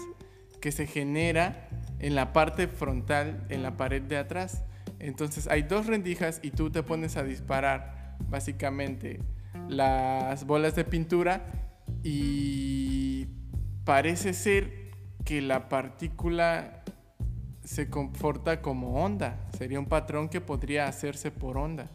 que 0.62 0.72
se 0.72 0.86
genera 0.86 1.70
en 2.00 2.14
la 2.14 2.34
parte 2.34 2.68
frontal, 2.68 3.46
en 3.50 3.64
la 3.64 3.76
pared 3.76 4.04
de 4.04 4.18
atrás. 4.18 4.64
Entonces 5.00 5.48
hay 5.48 5.64
dos 5.64 5.88
rendijas 5.88 6.40
y 6.44 6.52
tú 6.52 6.70
te 6.70 6.84
pones 6.84 7.18
a 7.18 7.24
disparar 7.24 8.16
básicamente 8.30 9.22
las 9.68 10.46
bolas 10.46 10.76
de 10.76 10.84
pintura 10.84 11.48
y 12.04 13.28
parece 13.84 14.34
ser 14.34 14.87
que 15.28 15.42
la 15.42 15.68
partícula 15.68 16.84
se 17.62 17.90
comporta 17.90 18.62
como 18.62 19.04
onda. 19.04 19.46
Sería 19.58 19.78
un 19.78 19.88
patrón 19.88 20.30
que 20.30 20.40
podría 20.40 20.88
hacerse 20.88 21.32
por 21.32 21.58
onda. 21.58 21.90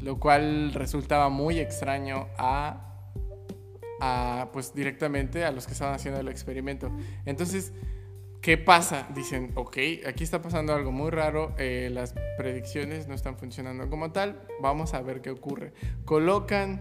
Lo 0.00 0.18
cual 0.18 0.72
resultaba 0.72 1.28
muy 1.28 1.58
extraño 1.58 2.28
a, 2.38 2.94
a 4.00 4.48
pues 4.54 4.74
directamente 4.74 5.44
a 5.44 5.52
los 5.52 5.66
que 5.66 5.74
estaban 5.74 5.94
haciendo 5.94 6.18
el 6.18 6.28
experimento. 6.28 6.90
Entonces, 7.26 7.74
¿Qué 8.40 8.56
pasa? 8.56 9.08
Dicen, 9.12 9.50
ok, 9.56 9.76
aquí 10.06 10.22
está 10.22 10.40
pasando 10.40 10.72
algo 10.72 10.92
muy 10.92 11.10
raro, 11.10 11.52
eh, 11.58 11.90
las 11.92 12.14
predicciones 12.36 13.08
no 13.08 13.14
están 13.14 13.36
funcionando 13.36 13.90
como 13.90 14.12
tal, 14.12 14.40
vamos 14.60 14.94
a 14.94 15.02
ver 15.02 15.20
qué 15.20 15.30
ocurre. 15.30 15.72
Colocan 16.04 16.78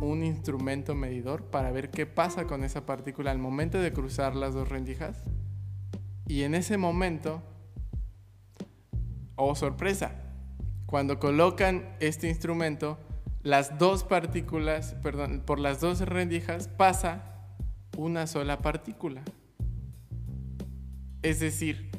un 0.00 0.24
instrumento 0.24 0.94
medidor 0.94 1.44
para 1.44 1.70
ver 1.70 1.90
qué 1.90 2.06
pasa 2.06 2.46
con 2.46 2.64
esa 2.64 2.86
partícula 2.86 3.30
al 3.30 3.38
momento 3.38 3.78
de 3.78 3.92
cruzar 3.92 4.34
las 4.36 4.54
dos 4.54 4.68
rendijas. 4.68 5.22
Y 6.26 6.42
en 6.42 6.54
ese 6.54 6.76
momento, 6.76 7.42
oh 9.36 9.54
sorpresa, 9.54 10.12
cuando 10.86 11.18
colocan 11.18 11.96
este 12.00 12.28
instrumento, 12.28 12.98
las 13.42 13.78
dos 13.78 14.04
partículas, 14.04 14.94
perdón, 15.02 15.42
por 15.44 15.58
las 15.58 15.80
dos 15.80 16.00
rendijas 16.00 16.68
pasa 16.68 17.30
una 17.96 18.26
sola 18.26 18.58
partícula. 18.58 19.22
Es 21.22 21.40
decir, 21.40 21.90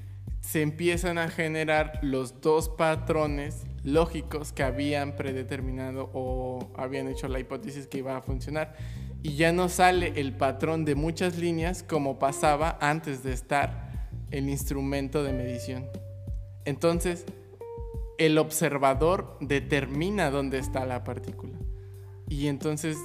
se 0.42 0.62
empiezan 0.62 1.18
a 1.18 1.30
generar 1.30 2.00
los 2.02 2.42
dos 2.42 2.70
patrones 2.70 3.66
lógicos 3.84 4.52
que 4.52 4.64
habían 4.64 5.16
predeterminado 5.16 6.10
o 6.14 6.72
habían 6.76 7.08
hecho 7.08 7.28
la 7.28 7.40
hipótesis 7.40 7.88
que 7.88 8.00
iba 8.00 8.16
a 8.18 8.22
funcionar. 8.22 8.76
Y 9.24 9.36
ya 9.36 9.52
no 9.52 9.70
sale 9.70 10.14
el 10.16 10.36
patrón 10.36 10.86
de 10.86 10.96
muchas 10.96 11.38
líneas 11.38 11.84
como 11.84 12.20
pasaba 12.20 12.78
antes 12.82 13.24
de 13.24 13.34
estar 13.34 14.10
el 14.32 14.50
instrumento 14.50 15.24
de 15.24 15.34
medición. 15.34 15.88
Entonces, 16.66 17.26
el 18.18 18.38
observador 18.38 19.38
determina 19.42 20.30
dónde 20.30 20.60
está 20.60 20.86
la 20.86 21.04
partícula. 21.04 21.58
Y 22.30 22.48
entonces 22.48 22.98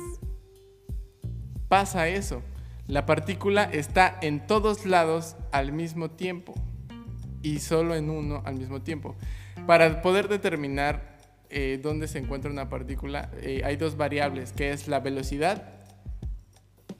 pasa 1.69 2.09
eso. 2.09 2.43
La 2.87 3.07
partícula 3.07 3.65
está 3.65 4.17
en 4.23 4.47
todos 4.47 4.87
lados 4.87 5.37
al 5.51 5.73
mismo 5.73 6.11
tiempo 6.11 6.55
y 7.47 7.61
solo 7.61 7.95
en 7.95 8.11
uno 8.11 8.43
al 8.45 8.57
mismo 8.57 8.83
tiempo. 8.83 9.15
Para 9.69 10.03
poder 10.03 10.27
determinar 10.27 11.17
eh, 11.49 11.79
dónde 11.81 12.09
se 12.09 12.19
encuentra 12.19 12.51
una 12.51 12.69
partícula, 12.69 13.31
eh, 13.41 13.63
hay 13.65 13.77
dos 13.77 13.97
variables, 13.97 14.53
que 14.53 14.73
es 14.73 14.89
la 14.89 14.99
velocidad 14.99 15.75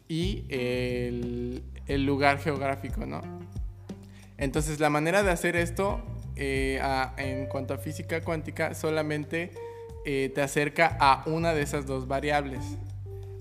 y 0.07 0.45
el, 0.49 1.65
lugar 2.07 2.39
geográfico, 2.39 3.07
¿no? 3.07 3.23
Entonces, 4.39 4.79
la 4.79 4.89
manera 4.89 5.25
de 5.25 5.33
hacer 5.33 5.57
esto, 5.57 6.01
eh, 6.37 6.81
en 7.17 7.47
cuanto 7.47 7.75
a 7.75 7.79
física 7.79 8.21
cuántica, 8.21 8.75
solamente 8.75 9.51
te 10.05 10.41
acerca 10.41 10.97
a 11.01 11.25
una 11.27 11.53
de 11.53 11.63
esas 11.63 11.85
dos 11.85 12.07
variables 12.07 12.61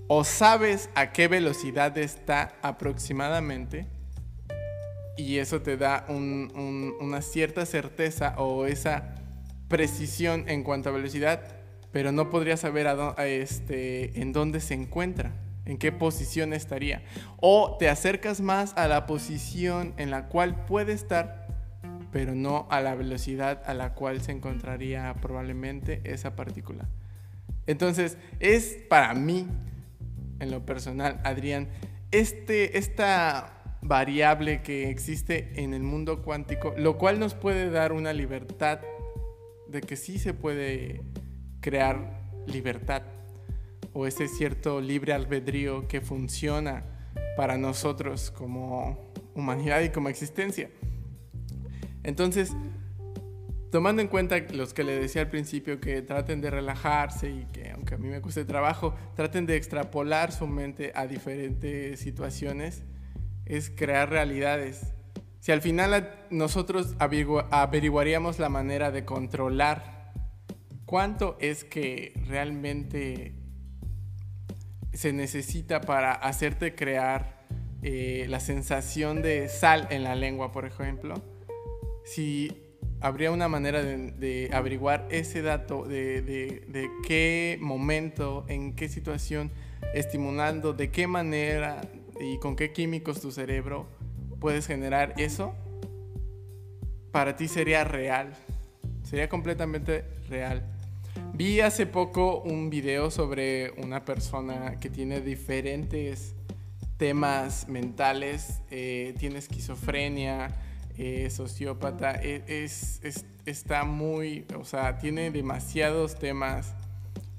o 0.08 0.24
sabes 0.24 0.90
a 0.96 1.12
qué 1.12 1.28
velocidad 1.28 1.96
está 1.96 2.56
aproximadamente 2.60 3.86
y 5.16 5.38
eso 5.38 5.62
te 5.62 5.76
da 5.76 6.06
una 6.08 7.22
cierta 7.22 7.66
certeza 7.66 8.34
o 8.38 8.66
esa 8.66 9.14
precisión 9.68 10.48
en 10.48 10.62
cuanto 10.62 10.90
a 10.90 10.92
velocidad, 10.92 11.42
pero 11.92 12.12
no 12.12 12.30
podrías 12.30 12.60
saber 12.60 12.86
este, 13.18 14.20
en 14.20 14.32
dónde 14.32 14.60
se 14.60 14.74
encuentra, 14.74 15.32
en 15.64 15.78
qué 15.78 15.92
posición 15.92 16.52
estaría. 16.52 17.02
O 17.40 17.76
te 17.78 17.88
acercas 17.88 18.40
más 18.40 18.74
a 18.76 18.86
la 18.88 19.06
posición 19.06 19.94
en 19.96 20.10
la 20.10 20.28
cual 20.28 20.66
puede 20.66 20.92
estar, 20.92 21.46
pero 22.12 22.34
no 22.34 22.66
a 22.70 22.80
la 22.80 22.94
velocidad 22.94 23.62
a 23.66 23.74
la 23.74 23.94
cual 23.94 24.20
se 24.20 24.32
encontraría 24.32 25.14
probablemente 25.20 26.02
esa 26.04 26.36
partícula. 26.36 26.88
Entonces, 27.66 28.18
es 28.38 28.78
para 28.88 29.14
mí 29.14 29.48
en 30.38 30.50
lo 30.50 30.64
personal, 30.64 31.20
Adrián, 31.24 31.68
este, 32.10 32.78
esta 32.78 33.55
variable 33.88 34.62
que 34.62 34.90
existe 34.90 35.62
en 35.62 35.74
el 35.74 35.82
mundo 35.82 36.22
cuántico, 36.22 36.74
lo 36.76 36.98
cual 36.98 37.18
nos 37.18 37.34
puede 37.34 37.70
dar 37.70 37.92
una 37.92 38.12
libertad 38.12 38.80
de 39.68 39.80
que 39.80 39.96
sí 39.96 40.18
se 40.18 40.34
puede 40.34 41.02
crear 41.60 42.20
libertad 42.46 43.02
o 43.92 44.06
ese 44.06 44.28
cierto 44.28 44.80
libre 44.80 45.12
albedrío 45.12 45.88
que 45.88 46.00
funciona 46.00 46.84
para 47.36 47.56
nosotros 47.56 48.30
como 48.30 49.12
humanidad 49.34 49.80
y 49.82 49.90
como 49.90 50.08
existencia. 50.08 50.70
Entonces, 52.02 52.54
tomando 53.70 54.00
en 54.00 54.08
cuenta 54.08 54.38
los 54.52 54.72
que 54.72 54.84
le 54.84 54.98
decía 54.98 55.22
al 55.22 55.28
principio 55.28 55.80
que 55.80 56.02
traten 56.02 56.40
de 56.40 56.50
relajarse 56.50 57.30
y 57.30 57.46
que 57.52 57.70
aunque 57.70 57.94
a 57.94 57.98
mí 57.98 58.08
me 58.08 58.20
cueste 58.20 58.44
trabajo, 58.44 58.94
traten 59.14 59.46
de 59.46 59.56
extrapolar 59.56 60.32
su 60.32 60.46
mente 60.46 60.92
a 60.94 61.06
diferentes 61.06 61.98
situaciones, 62.00 62.84
es 63.46 63.70
crear 63.70 64.10
realidades. 64.10 64.92
Si 65.40 65.52
al 65.52 65.62
final 65.62 66.26
nosotros 66.30 66.96
averiguaríamos 66.98 68.38
la 68.38 68.48
manera 68.48 68.90
de 68.90 69.04
controlar 69.04 70.12
cuánto 70.84 71.36
es 71.40 71.64
que 71.64 72.12
realmente 72.26 73.34
se 74.92 75.12
necesita 75.12 75.80
para 75.80 76.12
hacerte 76.12 76.74
crear 76.74 77.44
eh, 77.82 78.26
la 78.28 78.40
sensación 78.40 79.22
de 79.22 79.48
sal 79.48 79.86
en 79.90 80.02
la 80.02 80.14
lengua, 80.14 80.50
por 80.50 80.64
ejemplo, 80.64 81.14
si 82.04 82.50
habría 83.00 83.30
una 83.30 83.48
manera 83.48 83.82
de, 83.82 84.50
averiguar 84.52 85.06
ese 85.10 85.42
dato 85.42 85.84
de, 85.84 86.22
de, 86.22 86.90
qué 87.06 87.58
momento, 87.60 88.44
en 88.48 88.74
qué 88.74 88.88
situación, 88.88 89.50
estimulando, 89.94 90.72
de 90.72 90.90
qué 90.90 91.06
manera 91.06 91.80
y 92.20 92.38
con 92.38 92.56
qué 92.56 92.72
químicos 92.72 93.20
tu 93.20 93.30
cerebro 93.30 93.86
puedes 94.40 94.66
generar 94.66 95.14
eso, 95.18 95.54
para 97.10 97.36
ti 97.36 97.48
sería 97.48 97.84
real, 97.84 98.34
sería 99.02 99.28
completamente 99.28 100.04
real. 100.28 100.64
Vi 101.32 101.60
hace 101.60 101.86
poco 101.86 102.42
un 102.42 102.70
video 102.70 103.10
sobre 103.10 103.70
una 103.82 104.04
persona 104.04 104.78
que 104.80 104.90
tiene 104.90 105.20
diferentes 105.20 106.34
temas 106.96 107.68
mentales, 107.68 108.60
eh, 108.70 109.14
tiene 109.18 109.38
esquizofrenia, 109.38 110.54
eh, 110.98 111.28
sociópata, 111.30 112.20
e, 112.22 112.42
es, 112.46 113.00
está 113.44 113.84
muy, 113.84 114.46
o 114.58 114.64
sea, 114.64 114.98
tiene 114.98 115.30
demasiados 115.30 116.18
temas 116.18 116.74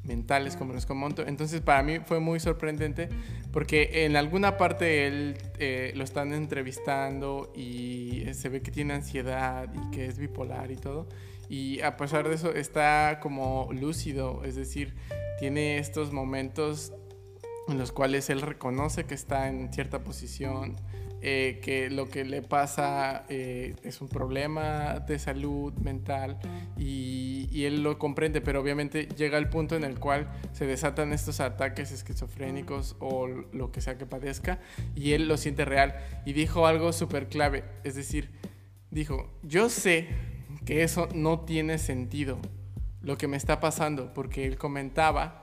mentales 0.07 0.55
como 0.55 0.73
los 0.73 0.85
comento. 0.85 1.25
Entonces 1.25 1.61
para 1.61 1.83
mí 1.83 1.99
fue 1.99 2.19
muy 2.19 2.39
sorprendente 2.39 3.09
porque 3.51 4.05
en 4.05 4.15
alguna 4.15 4.57
parte 4.57 5.07
él 5.07 5.37
eh, 5.59 5.91
lo 5.95 6.03
están 6.03 6.33
entrevistando 6.33 7.51
y 7.55 8.23
se 8.33 8.49
ve 8.49 8.61
que 8.61 8.71
tiene 8.71 8.93
ansiedad 8.93 9.69
y 9.73 9.91
que 9.91 10.05
es 10.05 10.17
bipolar 10.17 10.71
y 10.71 10.77
todo. 10.77 11.07
Y 11.49 11.81
a 11.81 11.95
pesar 11.95 12.27
de 12.27 12.35
eso 12.35 12.53
está 12.53 13.19
como 13.21 13.69
lúcido, 13.71 14.43
es 14.43 14.55
decir, 14.55 14.95
tiene 15.39 15.77
estos 15.77 16.11
momentos 16.11 16.93
en 17.67 17.77
los 17.77 17.91
cuales 17.91 18.29
él 18.29 18.41
reconoce 18.41 19.05
que 19.05 19.13
está 19.13 19.47
en 19.47 19.71
cierta 19.71 20.03
posición, 20.03 20.75
eh, 21.21 21.59
que 21.63 21.89
lo 21.89 22.09
que 22.09 22.25
le 22.25 22.41
pasa 22.41 23.25
eh, 23.29 23.75
es 23.83 24.01
un 24.01 24.07
problema 24.07 24.99
de 24.99 25.17
salud 25.17 25.73
mental 25.73 26.37
y, 26.77 27.47
y, 27.51 27.65
él 27.65 27.81
lo 27.81 27.97
comprende, 27.97 28.39
pero 28.39 28.61
obviamente 28.61 29.07
llega 29.17 29.39
el 29.39 29.49
punto 29.49 29.75
en 29.75 29.83
el 29.83 29.99
cual 29.99 30.29
se 30.51 30.67
desatan 30.67 31.13
estos 31.13 31.39
ataques 31.39 31.91
esquizofrénicos 31.91 32.95
o 32.99 33.27
lo 33.27 33.71
que 33.71 33.81
sea 33.81 33.97
que 33.97 34.05
padezca 34.05 34.59
y 34.95 35.13
él 35.13 35.27
lo 35.27 35.37
siente 35.37 35.65
real. 35.65 35.95
Y 36.25 36.33
dijo 36.33 36.67
algo 36.67 36.93
súper 36.93 37.29
clave, 37.29 37.63
es 37.83 37.95
decir, 37.95 38.29
dijo, 38.91 39.31
yo 39.41 39.69
sé 39.69 40.07
que 40.65 40.83
eso 40.83 41.07
no 41.15 41.39
tiene 41.41 41.77
sentido, 41.77 42.37
lo 43.01 43.17
que 43.17 43.27
me 43.27 43.37
está 43.37 43.59
pasando, 43.59 44.13
porque 44.13 44.45
él 44.45 44.57
comentaba 44.57 45.41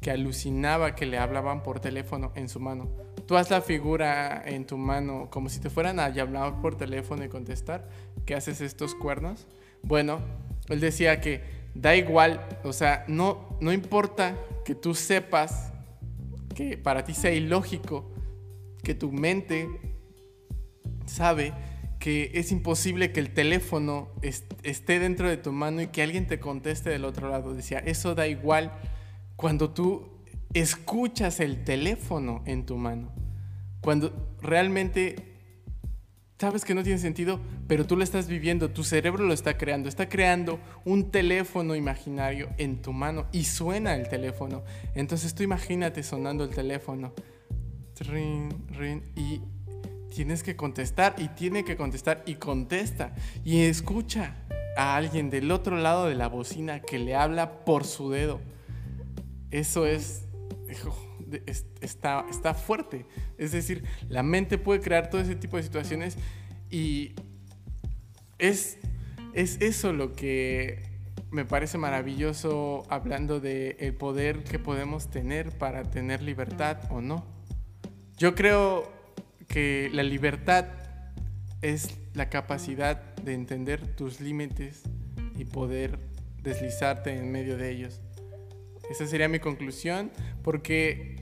que 0.00 0.10
alucinaba 0.10 0.94
que 0.94 1.06
le 1.06 1.16
hablaban 1.16 1.62
por 1.62 1.80
teléfono 1.80 2.32
en 2.34 2.48
su 2.48 2.60
mano. 2.60 3.13
Tú 3.26 3.36
haz 3.36 3.50
la 3.50 3.62
figura 3.62 4.42
en 4.44 4.66
tu 4.66 4.76
mano 4.76 5.28
como 5.30 5.48
si 5.48 5.60
te 5.60 5.70
fueran 5.70 5.98
a 5.98 6.06
hablar 6.06 6.60
por 6.60 6.76
teléfono 6.76 7.24
y 7.24 7.28
contestar, 7.28 7.88
que 8.26 8.34
haces 8.34 8.60
estos 8.60 8.94
cuernos. 8.94 9.46
Bueno, 9.82 10.20
él 10.68 10.80
decía 10.80 11.20
que 11.20 11.42
da 11.74 11.96
igual, 11.96 12.46
o 12.62 12.72
sea, 12.72 13.04
no, 13.08 13.58
no 13.60 13.72
importa 13.72 14.36
que 14.64 14.74
tú 14.74 14.94
sepas 14.94 15.72
que 16.54 16.78
para 16.78 17.04
ti 17.04 17.14
sea 17.14 17.32
ilógico, 17.32 18.10
que 18.82 18.94
tu 18.94 19.10
mente 19.10 19.68
sabe 21.06 21.52
que 21.98 22.32
es 22.34 22.52
imposible 22.52 23.12
que 23.12 23.20
el 23.20 23.32
teléfono 23.32 24.10
esté 24.62 24.98
dentro 24.98 25.28
de 25.28 25.38
tu 25.38 25.52
mano 25.52 25.80
y 25.80 25.86
que 25.86 26.02
alguien 26.02 26.26
te 26.26 26.38
conteste 26.38 26.90
del 26.90 27.06
otro 27.06 27.30
lado. 27.30 27.54
Decía, 27.54 27.78
eso 27.78 28.14
da 28.14 28.26
igual 28.26 28.72
cuando 29.36 29.70
tú 29.70 30.13
escuchas 30.54 31.40
el 31.40 31.64
teléfono 31.64 32.42
en 32.46 32.64
tu 32.64 32.76
mano. 32.76 33.12
Cuando 33.80 34.36
realmente 34.40 35.16
sabes 36.38 36.64
que 36.64 36.74
no 36.74 36.82
tiene 36.82 36.98
sentido, 36.98 37.40
pero 37.68 37.86
tú 37.86 37.96
lo 37.96 38.04
estás 38.04 38.28
viviendo, 38.28 38.70
tu 38.70 38.84
cerebro 38.84 39.24
lo 39.24 39.34
está 39.34 39.56
creando, 39.56 39.88
está 39.88 40.08
creando 40.08 40.58
un 40.84 41.10
teléfono 41.10 41.74
imaginario 41.74 42.50
en 42.58 42.82
tu 42.82 42.92
mano 42.92 43.26
y 43.32 43.44
suena 43.44 43.94
el 43.94 44.08
teléfono. 44.08 44.62
Entonces 44.94 45.34
tú 45.34 45.42
imagínate 45.42 46.02
sonando 46.02 46.44
el 46.44 46.50
teléfono. 46.50 47.12
Ring, 48.00 48.52
ring, 48.70 49.02
y 49.16 49.40
tienes 50.14 50.42
que 50.42 50.56
contestar 50.56 51.14
y 51.18 51.28
tiene 51.28 51.64
que 51.64 51.76
contestar 51.76 52.22
y 52.26 52.36
contesta 52.36 53.14
y 53.44 53.62
escucha 53.62 54.36
a 54.76 54.96
alguien 54.96 55.30
del 55.30 55.50
otro 55.50 55.76
lado 55.76 56.06
de 56.06 56.14
la 56.14 56.28
bocina 56.28 56.80
que 56.80 56.98
le 56.98 57.14
habla 57.14 57.64
por 57.64 57.84
su 57.84 58.10
dedo. 58.10 58.40
Eso 59.50 59.86
es, 59.86 60.26
está, 61.80 62.54
fuerte. 62.54 63.06
Es 63.38 63.52
decir, 63.52 63.84
la 64.08 64.22
mente 64.22 64.58
puede 64.58 64.80
crear 64.80 65.10
todo 65.10 65.20
ese 65.20 65.36
tipo 65.36 65.56
de 65.56 65.62
situaciones 65.62 66.16
y 66.70 67.14
es, 68.38 68.78
es 69.32 69.60
eso 69.60 69.92
lo 69.92 70.12
que 70.12 70.82
me 71.30 71.44
parece 71.44 71.78
maravilloso 71.78 72.84
hablando 72.88 73.40
el 73.80 73.94
poder 73.94 74.44
que 74.44 74.58
podemos 74.58 75.10
tener 75.10 75.56
para 75.58 75.82
tener 75.82 76.22
libertad 76.22 76.78
o 76.90 77.00
no. 77.00 77.24
Yo 78.16 78.34
creo 78.34 78.92
que 79.48 79.90
la 79.92 80.04
libertad 80.04 80.66
es 81.62 81.96
la 82.14 82.30
capacidad 82.30 83.14
de 83.16 83.34
entender 83.34 83.96
tus 83.96 84.20
límites 84.20 84.82
y 85.36 85.44
poder 85.44 85.98
deslizarte 86.42 87.16
en 87.16 87.32
medio 87.32 87.56
de 87.56 87.70
ellos. 87.70 88.00
Esa 88.90 89.06
sería 89.06 89.28
mi 89.28 89.38
conclusión, 89.38 90.10
porque 90.42 91.16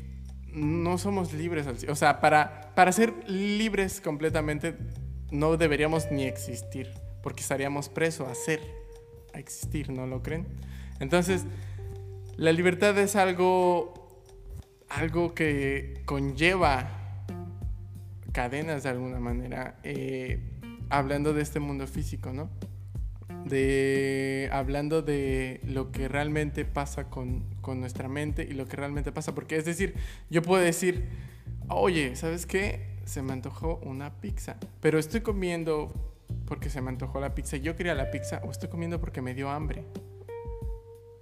no 0.52 0.98
somos 0.98 1.32
libres. 1.32 1.66
O 1.88 1.94
sea, 1.94 2.20
para, 2.20 2.72
para 2.74 2.92
ser 2.92 3.12
libres 3.28 4.00
completamente 4.00 4.76
no 5.30 5.56
deberíamos 5.56 6.10
ni 6.10 6.24
existir, 6.24 6.92
porque 7.22 7.40
estaríamos 7.40 7.88
presos 7.88 8.28
a 8.28 8.34
ser, 8.34 8.60
a 9.32 9.38
existir, 9.38 9.90
¿no 9.90 10.06
lo 10.06 10.22
creen? 10.22 10.46
Entonces, 11.00 11.44
la 12.36 12.52
libertad 12.52 12.96
es 12.98 13.16
algo, 13.16 14.24
algo 14.88 15.34
que 15.34 16.02
conlleva 16.04 16.98
cadenas 18.32 18.82
de 18.82 18.88
alguna 18.90 19.20
manera, 19.20 19.78
eh, 19.84 20.38
hablando 20.90 21.32
de 21.32 21.42
este 21.42 21.60
mundo 21.60 21.86
físico, 21.86 22.32
¿no? 22.32 22.50
De, 23.44 24.48
hablando 24.52 25.02
de 25.02 25.60
lo 25.64 25.90
que 25.90 26.08
realmente 26.08 26.64
pasa 26.64 27.10
con, 27.10 27.44
con 27.60 27.80
nuestra 27.80 28.08
mente 28.08 28.46
y 28.48 28.52
lo 28.52 28.66
que 28.66 28.76
realmente 28.76 29.12
pasa, 29.12 29.34
porque 29.34 29.56
es 29.56 29.64
decir, 29.64 29.94
yo 30.30 30.42
puedo 30.42 30.62
decir, 30.62 31.04
oye, 31.68 32.14
¿sabes 32.16 32.46
qué? 32.46 32.86
Se 33.04 33.22
me 33.22 33.32
antojó 33.32 33.80
una 33.82 34.20
pizza, 34.20 34.56
pero 34.80 34.98
estoy 34.98 35.22
comiendo 35.22 35.92
porque 36.46 36.70
se 36.70 36.80
me 36.80 36.90
antojó 36.90 37.20
la 37.20 37.34
pizza, 37.34 37.56
yo 37.56 37.76
quería 37.76 37.94
la 37.94 38.10
pizza, 38.10 38.40
o 38.44 38.50
estoy 38.50 38.68
comiendo 38.68 39.00
porque 39.00 39.22
me 39.22 39.34
dio 39.34 39.50
hambre. 39.50 39.84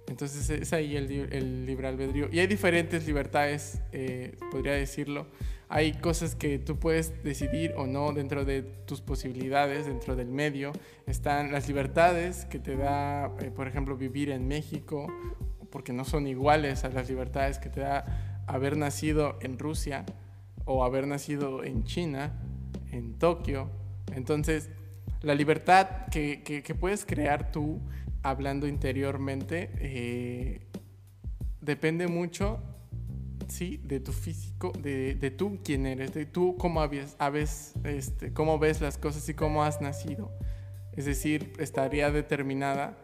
Entonces 0.07 0.49
es 0.49 0.73
ahí 0.73 0.97
el, 0.97 1.09
el 1.31 1.65
libre 1.65 1.87
albedrío. 1.87 2.27
Y 2.31 2.39
hay 2.39 2.47
diferentes 2.47 3.07
libertades, 3.07 3.81
eh, 3.93 4.35
podría 4.51 4.73
decirlo. 4.73 5.27
Hay 5.73 5.93
cosas 5.93 6.35
que 6.35 6.59
tú 6.59 6.77
puedes 6.77 7.23
decidir 7.23 7.73
o 7.77 7.87
no 7.87 8.11
dentro 8.11 8.43
de 8.43 8.61
tus 8.61 8.99
posibilidades, 8.99 9.85
dentro 9.85 10.17
del 10.17 10.27
medio. 10.27 10.73
Están 11.07 11.53
las 11.53 11.69
libertades 11.69 12.43
que 12.43 12.59
te 12.59 12.75
da, 12.75 13.31
eh, 13.39 13.51
por 13.51 13.69
ejemplo, 13.69 13.95
vivir 13.95 14.31
en 14.31 14.49
México, 14.49 15.07
porque 15.69 15.93
no 15.93 16.03
son 16.03 16.27
iguales 16.27 16.83
a 16.83 16.89
las 16.89 17.07
libertades 17.07 17.57
que 17.57 17.69
te 17.69 17.79
da 17.79 18.43
haber 18.47 18.75
nacido 18.75 19.39
en 19.41 19.57
Rusia 19.57 20.05
o 20.65 20.83
haber 20.83 21.07
nacido 21.07 21.63
en 21.63 21.85
China, 21.85 22.33
en 22.91 23.17
Tokio. 23.17 23.69
Entonces, 24.13 24.69
la 25.21 25.35
libertad 25.35 25.87
que, 26.11 26.43
que, 26.43 26.75
puedes 26.75 27.05
crear 27.05 27.49
tú 27.53 27.79
hablando 28.23 28.67
interiormente 28.67 29.69
eh, 29.77 30.67
depende 31.61 32.09
mucho 32.09 32.59
¿sí? 33.51 33.79
De 33.83 33.99
tu 33.99 34.11
físico, 34.11 34.71
de, 34.79 35.15
de 35.15 35.31
tú 35.31 35.59
quién 35.63 35.85
eres, 35.85 36.13
de 36.13 36.25
tú 36.25 36.55
cómo, 36.57 36.81
habías, 36.81 37.17
este, 37.83 38.33
cómo 38.33 38.57
ves 38.59 38.81
las 38.81 38.97
cosas 38.97 39.27
y 39.29 39.33
cómo 39.33 39.63
has 39.63 39.81
nacido. 39.81 40.31
Es 40.93 41.05
decir, 41.05 41.53
estaría 41.59 42.11
determinada 42.11 42.97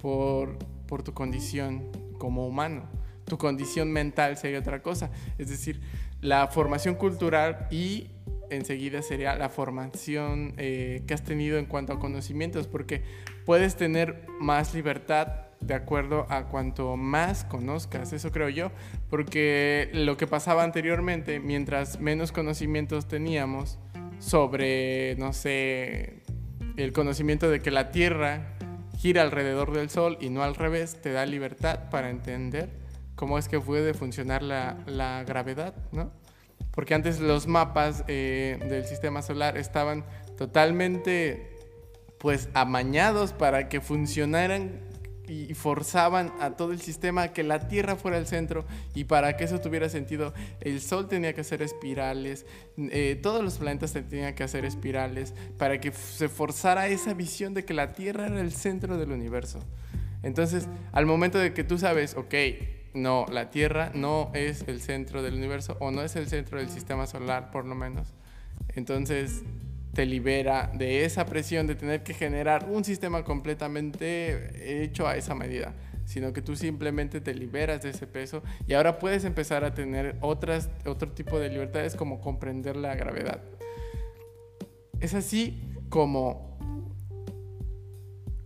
por, 0.00 0.58
por 0.86 1.02
tu 1.02 1.14
condición 1.14 1.90
como 2.18 2.46
humano. 2.46 2.88
Tu 3.24 3.38
condición 3.38 3.90
mental 3.90 4.36
sería 4.36 4.58
otra 4.58 4.82
cosa. 4.82 5.10
Es 5.38 5.48
decir, 5.48 5.80
la 6.20 6.46
formación 6.48 6.94
cultural 6.94 7.66
y 7.70 8.10
enseguida 8.50 9.02
sería 9.02 9.34
la 9.36 9.48
formación 9.48 10.54
eh, 10.58 11.02
que 11.06 11.14
has 11.14 11.24
tenido 11.24 11.58
en 11.58 11.66
cuanto 11.66 11.94
a 11.94 11.98
conocimientos, 11.98 12.66
porque 12.66 13.02
puedes 13.44 13.76
tener 13.76 14.26
más 14.40 14.74
libertad 14.74 15.44
de 15.66 15.74
acuerdo 15.74 16.26
a 16.28 16.44
cuanto 16.44 16.96
más 16.96 17.44
conozcas, 17.44 18.12
eso 18.12 18.30
creo 18.30 18.48
yo, 18.48 18.70
porque 19.10 19.90
lo 19.92 20.16
que 20.16 20.26
pasaba 20.26 20.62
anteriormente, 20.62 21.40
mientras 21.40 22.00
menos 22.00 22.32
conocimientos 22.32 23.08
teníamos 23.08 23.78
sobre, 24.18 25.16
no 25.16 25.32
sé, 25.32 26.22
el 26.76 26.92
conocimiento 26.92 27.50
de 27.50 27.60
que 27.60 27.70
la 27.70 27.90
Tierra 27.90 28.56
gira 28.98 29.22
alrededor 29.22 29.72
del 29.72 29.90
Sol 29.90 30.18
y 30.20 30.30
no 30.30 30.42
al 30.42 30.54
revés, 30.54 31.00
te 31.00 31.12
da 31.12 31.26
libertad 31.26 31.90
para 31.90 32.10
entender 32.10 32.70
cómo 33.14 33.38
es 33.38 33.48
que 33.48 33.60
puede 33.60 33.94
funcionar 33.94 34.42
la, 34.42 34.78
la 34.86 35.24
gravedad, 35.24 35.74
¿no? 35.92 36.10
Porque 36.70 36.94
antes 36.94 37.20
los 37.20 37.46
mapas 37.46 38.04
eh, 38.08 38.58
del 38.68 38.84
sistema 38.84 39.22
solar 39.22 39.56
estaban 39.56 40.04
totalmente 40.36 41.54
pues 42.18 42.48
amañados 42.54 43.32
para 43.32 43.68
que 43.68 43.80
funcionaran 43.80 44.80
y 45.28 45.54
forzaban 45.54 46.32
a 46.40 46.50
todo 46.50 46.72
el 46.72 46.80
sistema 46.80 47.28
que 47.28 47.42
la 47.42 47.68
Tierra 47.68 47.96
fuera 47.96 48.18
el 48.18 48.26
centro 48.26 48.64
y 48.94 49.04
para 49.04 49.36
que 49.36 49.44
eso 49.44 49.60
tuviera 49.60 49.88
sentido 49.88 50.34
el 50.60 50.80
Sol 50.80 51.08
tenía 51.08 51.32
que 51.32 51.40
hacer 51.40 51.62
espirales, 51.62 52.46
eh, 52.76 53.18
todos 53.22 53.42
los 53.42 53.58
planetas 53.58 53.92
tenían 53.92 54.34
que 54.34 54.42
hacer 54.42 54.64
espirales 54.64 55.34
para 55.58 55.80
que 55.80 55.92
se 55.92 56.28
forzara 56.28 56.88
esa 56.88 57.14
visión 57.14 57.54
de 57.54 57.64
que 57.64 57.74
la 57.74 57.92
Tierra 57.92 58.26
era 58.26 58.40
el 58.40 58.52
centro 58.52 58.98
del 58.98 59.12
universo. 59.12 59.60
Entonces, 60.22 60.68
al 60.92 61.06
momento 61.06 61.38
de 61.38 61.52
que 61.52 61.64
tú 61.64 61.78
sabes, 61.78 62.16
ok, 62.16 62.34
no, 62.94 63.26
la 63.30 63.50
Tierra 63.50 63.90
no 63.94 64.30
es 64.34 64.64
el 64.68 64.80
centro 64.80 65.22
del 65.22 65.34
universo 65.34 65.76
o 65.80 65.90
no 65.90 66.02
es 66.02 66.16
el 66.16 66.28
centro 66.28 66.58
del 66.58 66.70
sistema 66.70 67.06
solar 67.06 67.50
por 67.50 67.66
lo 67.66 67.74
menos, 67.74 68.14
entonces 68.74 69.42
te 69.94 70.04
libera 70.06 70.70
de 70.74 71.04
esa 71.04 71.24
presión 71.24 71.66
de 71.66 71.74
tener 71.76 72.02
que 72.02 72.14
generar 72.14 72.68
un 72.68 72.84
sistema 72.84 73.24
completamente 73.24 74.82
hecho 74.82 75.06
a 75.06 75.16
esa 75.16 75.34
medida, 75.34 75.74
sino 76.04 76.32
que 76.32 76.42
tú 76.42 76.56
simplemente 76.56 77.20
te 77.20 77.34
liberas 77.34 77.82
de 77.82 77.90
ese 77.90 78.06
peso 78.06 78.42
y 78.66 78.74
ahora 78.74 78.98
puedes 78.98 79.24
empezar 79.24 79.64
a 79.64 79.72
tener 79.72 80.16
otras, 80.20 80.68
otro 80.84 81.12
tipo 81.12 81.38
de 81.38 81.48
libertades 81.48 81.94
como 81.94 82.20
comprender 82.20 82.76
la 82.76 82.94
gravedad. 82.96 83.40
Es 85.00 85.14
así 85.14 85.62
como 85.88 86.58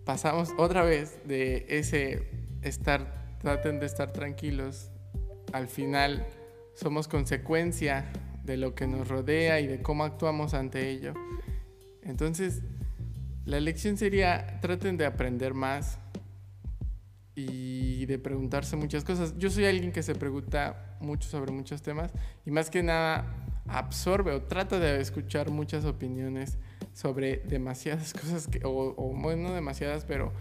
pasamos 0.04 0.54
otra 0.58 0.82
vez 0.82 1.18
de 1.26 1.66
ese 1.68 2.28
estar, 2.62 3.36
traten 3.40 3.80
de 3.80 3.86
estar 3.86 4.12
tranquilos, 4.12 4.90
al 5.52 5.68
final 5.68 6.26
somos 6.74 7.08
consecuencia 7.08 8.10
de 8.48 8.56
lo 8.56 8.74
que 8.74 8.86
nos 8.86 9.06
rodea 9.06 9.60
y 9.60 9.66
de 9.66 9.82
cómo 9.82 10.04
actuamos 10.04 10.54
ante 10.54 10.90
ello. 10.90 11.14
Entonces, 12.02 12.62
la 13.44 13.60
lección 13.60 13.96
sería, 13.96 14.58
traten 14.60 14.96
de 14.96 15.06
aprender 15.06 15.54
más 15.54 15.98
y 17.34 18.06
de 18.06 18.18
preguntarse 18.18 18.74
muchas 18.76 19.04
cosas. 19.04 19.34
Yo 19.38 19.50
soy 19.50 19.66
alguien 19.66 19.92
que 19.92 20.02
se 20.02 20.14
pregunta 20.14 20.96
mucho 21.00 21.28
sobre 21.28 21.52
muchos 21.52 21.82
temas 21.82 22.10
y 22.44 22.50
más 22.50 22.70
que 22.70 22.82
nada 22.82 23.26
absorbe 23.68 24.32
o 24.32 24.42
trata 24.42 24.78
de 24.78 25.00
escuchar 25.00 25.50
muchas 25.50 25.84
opiniones 25.84 26.58
sobre 26.94 27.36
demasiadas 27.46 28.12
cosas, 28.20 28.48
o, 28.64 29.12
bueno, 29.14 29.50
no 29.50 29.54
demasiadas, 29.54 30.04
pero 30.06 30.32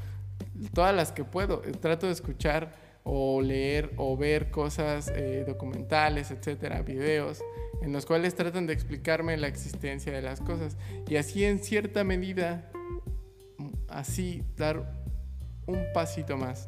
todas 0.74 0.96
las 0.96 1.12
que 1.12 1.26
puedo. 1.26 1.60
Trato 1.60 2.08
de 2.08 2.14
escuchar 2.14 2.74
o 3.10 3.42
leer 3.42 3.94
o 3.96 4.18
ver 4.18 4.52
cosas 4.52 5.10
eh, 5.16 5.46
documentales, 5.48 6.30
etcétera, 6.30 6.82
videos 6.82 7.42
en 7.82 7.94
los 7.94 8.06
cuales 8.06 8.36
tratan 8.36 8.68
de 8.68 8.74
explicarme 8.74 9.38
la 9.38 9.48
existencia 9.48 10.12
de 10.12 10.22
las 10.22 10.42
cosas 10.42 10.76
y 11.08 11.16
así 11.16 11.46
en 11.46 11.60
cierta 11.60 12.04
medida, 12.04 12.70
así 13.88 14.44
dar 14.58 14.94
un 15.68 15.86
pasito 15.94 16.36
más 16.36 16.68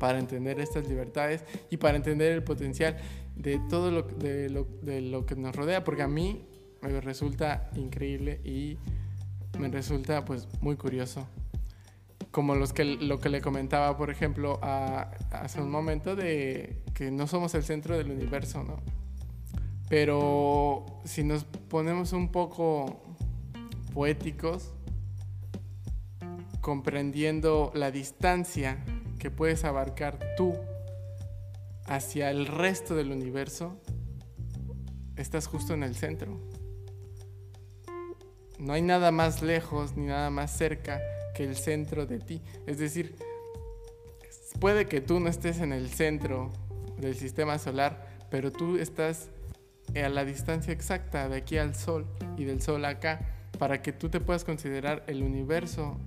para 0.00 0.18
entender 0.18 0.58
estas 0.58 0.88
libertades 0.88 1.44
y 1.70 1.76
para 1.76 1.96
entender 1.96 2.32
el 2.32 2.42
potencial 2.42 2.96
de 3.36 3.60
todo 3.70 3.92
lo, 3.92 4.02
de 4.02 4.50
lo, 4.50 4.64
de 4.82 5.02
lo 5.02 5.24
que 5.24 5.36
nos 5.36 5.54
rodea, 5.54 5.84
porque 5.84 6.02
a 6.02 6.08
mí 6.08 6.48
me 6.82 7.00
resulta 7.00 7.70
increíble 7.76 8.40
y 8.44 8.76
me 9.58 9.68
resulta 9.68 10.24
pues 10.24 10.48
muy 10.60 10.74
curioso. 10.76 11.28
Como 12.30 12.54
los 12.56 12.72
que, 12.72 12.84
lo 12.84 13.20
que 13.20 13.28
le 13.28 13.40
comentaba, 13.40 13.96
por 13.96 14.10
ejemplo, 14.10 14.58
hace 14.62 15.60
un 15.60 15.70
momento 15.70 16.16
de 16.16 16.82
que 16.94 17.10
no 17.10 17.26
somos 17.26 17.54
el 17.54 17.62
centro 17.62 17.96
del 17.96 18.10
universo, 18.10 18.64
¿no? 18.64 18.80
Pero 19.88 20.84
si 21.04 21.22
nos 21.22 21.44
ponemos 21.44 22.12
un 22.12 22.32
poco 22.32 23.02
poéticos, 23.92 24.72
comprendiendo 26.60 27.70
la 27.74 27.90
distancia 27.90 28.84
que 29.18 29.30
puedes 29.30 29.64
abarcar 29.64 30.18
tú 30.36 30.54
hacia 31.86 32.30
el 32.30 32.46
resto 32.46 32.94
del 32.94 33.12
universo, 33.12 33.78
estás 35.16 35.46
justo 35.46 35.74
en 35.74 35.82
el 35.82 35.94
centro. 35.94 36.40
No 38.58 38.72
hay 38.72 38.82
nada 38.82 39.10
más 39.10 39.42
lejos 39.42 39.96
ni 39.96 40.06
nada 40.06 40.30
más 40.30 40.56
cerca 40.56 41.00
que 41.34 41.44
el 41.44 41.56
centro 41.56 42.06
de 42.06 42.18
ti. 42.18 42.40
Es 42.66 42.78
decir, 42.78 43.16
puede 44.60 44.86
que 44.86 45.00
tú 45.00 45.20
no 45.20 45.28
estés 45.28 45.60
en 45.60 45.72
el 45.72 45.88
centro 45.90 46.52
del 46.98 47.14
sistema 47.14 47.58
solar, 47.58 48.08
pero 48.30 48.52
tú 48.52 48.76
estás 48.76 49.28
a 49.94 50.08
la 50.08 50.24
distancia 50.24 50.72
exacta 50.72 51.28
de 51.28 51.36
aquí 51.36 51.58
al 51.58 51.74
Sol 51.74 52.06
y 52.36 52.44
del 52.44 52.62
Sol 52.62 52.84
acá, 52.84 53.48
para 53.58 53.82
que 53.82 53.92
tú 53.92 54.08
te 54.08 54.20
puedas 54.20 54.44
considerar 54.44 55.04
el 55.06 55.22
universo, 55.22 55.98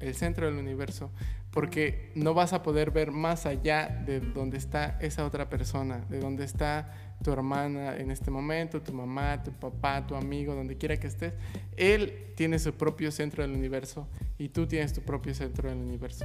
el 0.00 0.14
centro 0.14 0.46
del 0.46 0.56
universo, 0.56 1.10
porque 1.50 2.12
no 2.14 2.34
vas 2.34 2.52
a 2.52 2.62
poder 2.62 2.90
ver 2.90 3.10
más 3.10 3.46
allá 3.46 3.88
de 4.06 4.20
donde 4.20 4.58
está 4.58 4.98
esa 5.00 5.24
otra 5.24 5.48
persona, 5.48 6.04
de 6.08 6.20
donde 6.20 6.44
está 6.44 6.92
tu 7.22 7.32
hermana 7.32 7.96
en 7.96 8.10
este 8.10 8.30
momento, 8.30 8.80
tu 8.80 8.92
mamá, 8.92 9.42
tu 9.42 9.52
papá, 9.52 10.06
tu 10.06 10.14
amigo, 10.14 10.54
donde 10.54 10.76
quiera 10.76 10.96
que 10.98 11.08
estés. 11.08 11.34
Él 11.76 12.32
tiene 12.36 12.58
su 12.58 12.74
propio 12.74 13.10
centro 13.10 13.42
del 13.42 13.52
universo 13.52 14.08
y 14.38 14.50
tú 14.50 14.66
tienes 14.66 14.92
tu 14.92 15.02
propio 15.02 15.34
centro 15.34 15.68
del 15.68 15.78
universo. 15.78 16.24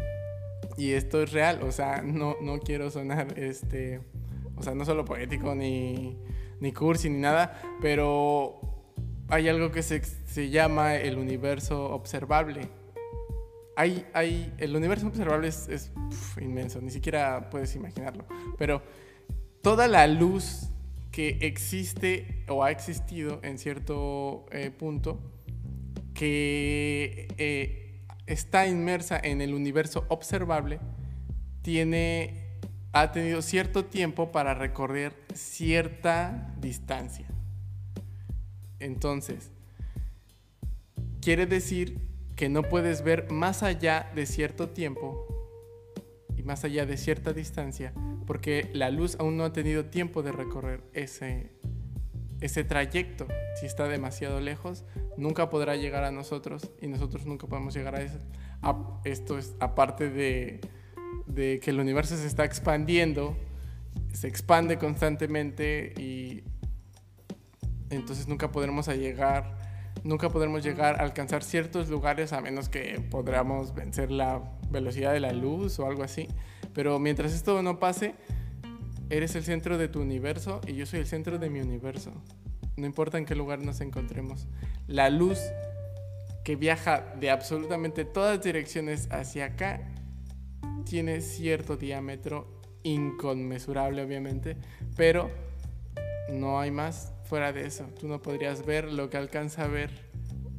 Y 0.77 0.91
esto 0.91 1.21
es 1.21 1.31
real, 1.31 1.61
o 1.63 1.71
sea, 1.71 2.01
no, 2.01 2.35
no 2.41 2.59
quiero 2.59 2.89
sonar, 2.91 3.37
este, 3.37 4.01
o 4.55 4.63
sea, 4.63 4.75
no 4.75 4.85
solo 4.85 5.03
poético 5.05 5.55
ni 5.55 6.17
ni 6.63 6.71
cursi 6.71 7.09
ni 7.09 7.19
nada, 7.19 7.61
pero 7.81 8.61
hay 9.27 9.49
algo 9.49 9.69
que 9.69 9.83
se, 9.83 10.01
se 10.01 10.49
llama 10.49 10.95
el 10.95 11.17
universo 11.17 11.89
observable. 11.89 12.69
Hay, 13.75 14.05
hay, 14.13 14.53
el 14.57 14.75
universo 14.75 15.07
observable 15.07 15.47
es, 15.47 15.91
inmenso, 16.39 16.79
ni 16.81 16.91
siquiera 16.91 17.49
puedes 17.49 17.75
imaginarlo, 17.75 18.25
pero 18.57 18.83
toda 19.61 19.87
la 19.87 20.05
luz 20.07 20.69
que 21.11 21.37
existe 21.41 22.43
o 22.47 22.63
ha 22.63 22.71
existido 22.71 23.39
en 23.43 23.57
cierto 23.57 24.45
eh, 24.51 24.71
punto, 24.71 25.19
que 26.13 27.27
eh, 27.37 28.03
está 28.27 28.67
inmersa 28.67 29.19
en 29.23 29.41
el 29.41 29.53
universo 29.53 30.05
observable, 30.09 30.79
tiene 31.61 32.43
ha 32.93 33.11
tenido 33.11 33.41
cierto 33.41 33.85
tiempo 33.85 34.31
para 34.31 34.53
recorrer 34.53 35.13
cierta 35.33 36.53
distancia. 36.59 37.25
Entonces, 38.79 39.51
quiere 41.19 41.47
decir 41.47 41.97
que 42.35 42.49
no 42.49 42.63
puedes 42.63 43.03
ver 43.03 43.31
más 43.31 43.63
allá 43.63 44.11
de 44.15 44.25
cierto 44.25 44.69
tiempo 44.69 45.27
y 46.35 46.43
más 46.43 46.63
allá 46.63 46.85
de 46.85 46.97
cierta 46.97 47.33
distancia, 47.33 47.93
porque 48.25 48.69
la 48.73 48.89
luz 48.89 49.15
aún 49.19 49.37
no 49.37 49.45
ha 49.45 49.53
tenido 49.53 49.85
tiempo 49.85 50.23
de 50.23 50.31
recorrer 50.31 50.81
ese, 50.93 51.51
ese 52.41 52.63
trayecto. 52.63 53.27
Si 53.59 53.65
está 53.65 53.87
demasiado 53.87 54.39
lejos, 54.39 54.85
nunca 55.17 55.49
podrá 55.49 55.75
llegar 55.75 56.03
a 56.03 56.11
nosotros 56.11 56.71
y 56.81 56.87
nosotros 56.87 57.25
nunca 57.25 57.47
podemos 57.47 57.73
llegar 57.73 57.95
a 57.95 58.01
eso. 58.01 58.19
esto 59.05 59.37
es 59.37 59.55
aparte 59.59 60.09
de 60.09 60.61
de 61.25 61.59
que 61.59 61.71
el 61.71 61.79
universo 61.79 62.15
se 62.17 62.27
está 62.27 62.45
expandiendo, 62.45 63.35
se 64.11 64.27
expande 64.27 64.77
constantemente 64.77 65.93
y 65.97 66.43
entonces 67.89 68.27
nunca 68.27 68.51
podremos 68.51 68.87
llegar, 68.87 69.62
nunca 70.03 70.29
podremos 70.29 70.63
llegar 70.63 70.99
a 70.99 71.03
alcanzar 71.03 71.43
ciertos 71.43 71.89
lugares 71.89 72.33
a 72.33 72.41
menos 72.41 72.69
que 72.69 73.01
podamos 73.09 73.73
vencer 73.73 74.11
la 74.11 74.41
velocidad 74.69 75.13
de 75.13 75.19
la 75.19 75.31
luz 75.31 75.79
o 75.79 75.87
algo 75.87 76.03
así. 76.03 76.27
Pero 76.73 76.99
mientras 76.99 77.33
esto 77.33 77.61
no 77.61 77.79
pase, 77.79 78.15
eres 79.09 79.35
el 79.35 79.43
centro 79.43 79.77
de 79.77 79.87
tu 79.87 80.01
universo 80.01 80.61
y 80.67 80.73
yo 80.73 80.85
soy 80.85 80.99
el 80.99 81.07
centro 81.07 81.37
de 81.39 81.49
mi 81.49 81.59
universo. 81.61 82.11
No 82.75 82.85
importa 82.85 83.17
en 83.17 83.25
qué 83.25 83.35
lugar 83.35 83.59
nos 83.59 83.81
encontremos. 83.81 84.47
La 84.87 85.09
luz 85.09 85.39
que 86.43 86.55
viaja 86.55 87.13
de 87.19 87.29
absolutamente 87.29 88.03
todas 88.03 88.43
direcciones 88.43 89.07
hacia 89.11 89.45
acá 89.45 89.81
tiene 90.85 91.21
cierto 91.21 91.77
diámetro 91.77 92.61
inconmensurable 92.83 94.01
obviamente, 94.01 94.57
pero 94.97 95.31
no 96.29 96.59
hay 96.59 96.71
más 96.71 97.12
fuera 97.33 97.51
de 97.51 97.65
eso. 97.65 97.85
Tú 97.99 98.07
no 98.07 98.21
podrías 98.21 98.63
ver 98.63 98.93
lo 98.93 99.09
que 99.09 99.17
alcanza 99.17 99.63
a 99.63 99.67
ver 99.67 99.89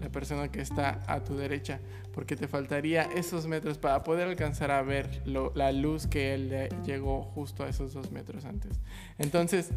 la 0.00 0.10
persona 0.10 0.50
que 0.50 0.60
está 0.60 1.04
a 1.06 1.22
tu 1.22 1.36
derecha, 1.36 1.78
porque 2.12 2.34
te 2.34 2.48
faltaría 2.48 3.02
esos 3.14 3.46
metros 3.46 3.78
para 3.78 4.02
poder 4.02 4.26
alcanzar 4.26 4.72
a 4.72 4.82
ver 4.82 5.22
la 5.24 5.70
luz 5.70 6.08
que 6.08 6.34
él 6.34 6.68
llegó 6.84 7.22
justo 7.22 7.62
a 7.62 7.68
esos 7.68 7.92
dos 7.92 8.10
metros 8.10 8.44
antes. 8.44 8.80
Entonces, 9.18 9.70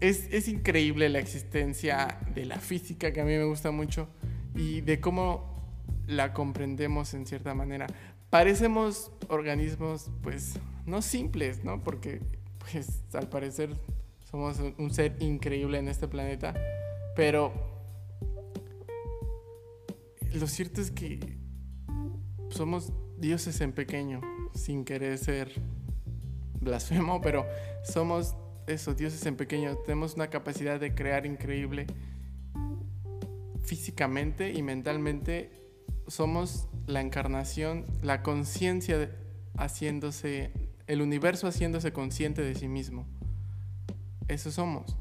es, 0.00 0.32
es 0.32 0.48
increíble 0.48 1.10
la 1.10 1.18
existencia 1.18 2.18
de 2.34 2.46
la 2.46 2.56
física 2.56 3.12
que 3.12 3.20
a 3.20 3.26
mí 3.26 3.36
me 3.36 3.44
gusta 3.44 3.70
mucho 3.70 4.08
y 4.54 4.80
de 4.80 4.98
cómo 4.98 5.76
la 6.06 6.32
comprendemos 6.32 7.12
en 7.12 7.26
cierta 7.26 7.52
manera. 7.52 7.86
Parecemos 8.30 9.12
organismos, 9.28 10.10
pues, 10.22 10.54
no 10.86 11.02
simples, 11.02 11.62
¿no? 11.64 11.84
Porque, 11.84 12.22
pues, 12.60 13.04
al 13.12 13.28
parecer 13.28 13.76
somos 14.32 14.58
un 14.78 14.90
ser 14.90 15.14
increíble 15.20 15.78
en 15.78 15.88
este 15.88 16.08
planeta, 16.08 16.54
pero 17.14 17.52
lo 20.32 20.46
cierto 20.46 20.80
es 20.80 20.90
que 20.90 21.20
somos 22.48 22.92
dioses 23.18 23.60
en 23.60 23.72
pequeño, 23.72 24.22
sin 24.54 24.86
querer 24.86 25.18
ser 25.18 25.52
blasfemo, 26.60 27.20
pero 27.20 27.44
somos 27.84 28.34
esos 28.66 28.96
dioses 28.96 29.24
en 29.26 29.36
pequeño. 29.36 29.76
Tenemos 29.84 30.14
una 30.14 30.30
capacidad 30.30 30.80
de 30.80 30.94
crear 30.94 31.26
increíble 31.26 31.86
físicamente 33.62 34.54
y 34.54 34.62
mentalmente. 34.62 35.50
Somos 36.06 36.68
la 36.86 37.02
encarnación, 37.02 37.84
la 38.00 38.22
conciencia 38.22 39.14
haciéndose, 39.58 40.52
el 40.86 41.02
universo 41.02 41.48
haciéndose 41.48 41.92
consciente 41.92 42.40
de 42.40 42.54
sí 42.54 42.68
mismo. 42.68 43.06
Eso 44.28 44.50
somos. 44.50 44.96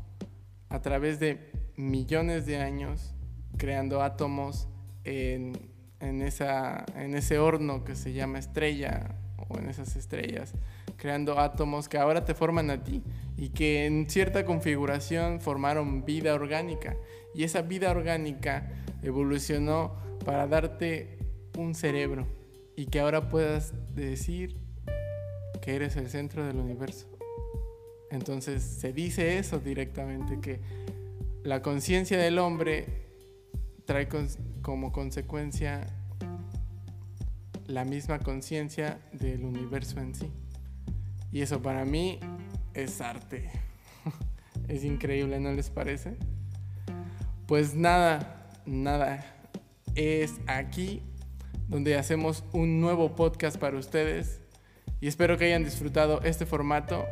A 0.69 0.81
través 0.81 1.19
de 1.19 1.51
millones 1.75 2.45
de 2.45 2.57
años, 2.57 3.13
creando 3.57 4.01
átomos 4.01 4.67
en, 5.03 5.53
en, 5.99 6.21
ese 6.21 7.39
horno 7.39 7.83
que 7.83 7.95
se 7.95 8.13
llama 8.13 8.39
estrella 8.39 9.15
o 9.49 9.57
en 9.57 9.69
esas 9.69 9.95
estrellas, 9.95 10.53
creando 10.97 11.39
átomos 11.39 11.89
que 11.89 11.97
ahora 11.97 12.25
te 12.25 12.33
forman 12.33 12.69
a 12.69 12.83
ti 12.83 13.03
y 13.37 13.49
que 13.49 13.85
en 13.85 14.09
cierta 14.09 14.45
configuración 14.45 15.41
formaron 15.41 16.05
vida 16.05 16.33
orgánica. 16.33 16.95
Y 17.33 17.43
esa 17.43 17.61
vida 17.61 17.91
orgánica 17.91 18.69
evolucionó 19.01 19.95
para 20.25 20.47
darte 20.47 21.17
un 21.57 21.75
cerebro 21.75 22.27
y 22.75 22.85
que 22.85 22.99
ahora 22.99 23.29
puedas 23.29 23.73
decir 23.95 24.57
que 25.61 25.75
eres 25.75 25.95
el 25.95 26.09
centro 26.09 26.45
del 26.45 26.57
universo. 26.57 27.10
Entonces 28.11 28.61
se 28.61 28.93
dice 28.93 29.37
eso 29.37 29.59
directamente, 29.59 30.39
que 30.39 30.59
la 31.43 31.61
conciencia 31.61 32.17
del 32.17 32.37
hombre 32.39 32.85
trae 33.85 34.07
como 34.61 34.91
consecuencia 34.91 35.87
la 37.67 37.85
misma 37.85 38.19
conciencia 38.19 38.99
del 39.13 39.45
universo 39.45 39.99
en 39.99 40.13
sí. 40.13 40.31
Y 41.31 41.41
eso 41.41 41.61
para 41.61 41.85
mí 41.85 42.19
es 42.73 42.99
arte. 42.99 43.49
es 44.67 44.83
increíble, 44.83 45.39
¿no 45.39 45.53
les 45.53 45.69
parece? 45.69 46.17
Pues 47.47 47.75
nada, 47.75 48.49
nada. 48.65 49.25
Es 49.95 50.35
aquí 50.47 51.01
donde 51.69 51.97
hacemos 51.97 52.43
un 52.51 52.81
nuevo 52.81 53.15
podcast 53.15 53.57
para 53.57 53.77
ustedes 53.77 54.41
y 54.99 55.07
espero 55.07 55.37
que 55.37 55.45
hayan 55.45 55.63
disfrutado 55.63 56.21
este 56.23 56.45
formato. 56.45 57.05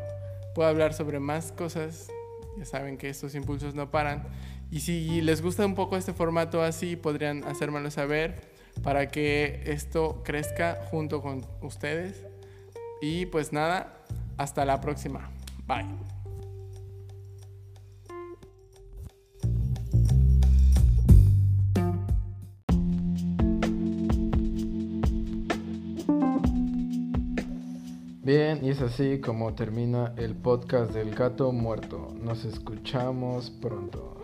Puedo 0.55 0.69
hablar 0.69 0.93
sobre 0.93 1.19
más 1.19 1.51
cosas. 1.51 2.09
Ya 2.57 2.65
saben 2.65 2.97
que 2.97 3.09
estos 3.09 3.35
impulsos 3.35 3.75
no 3.75 3.91
paran. 3.91 4.27
Y 4.71 4.81
si 4.81 5.21
les 5.21 5.41
gusta 5.41 5.65
un 5.65 5.75
poco 5.75 5.97
este 5.97 6.13
formato 6.13 6.61
así, 6.61 6.95
podrían 6.95 7.43
hacérmelo 7.45 7.89
saber 7.89 8.49
para 8.83 9.07
que 9.07 9.63
esto 9.65 10.21
crezca 10.23 10.79
junto 10.91 11.21
con 11.21 11.45
ustedes. 11.61 12.25
Y 13.01 13.25
pues 13.27 13.53
nada, 13.53 14.03
hasta 14.37 14.65
la 14.65 14.81
próxima. 14.81 15.29
Bye. 15.65 16.18
Bien, 28.29 28.63
y 28.63 28.69
es 28.69 28.79
así 28.79 29.19
como 29.21 29.55
termina 29.55 30.13
el 30.15 30.35
podcast 30.35 30.93
del 30.93 31.15
gato 31.15 31.51
muerto. 31.51 32.13
Nos 32.21 32.45
escuchamos 32.45 33.49
pronto. 33.49 34.18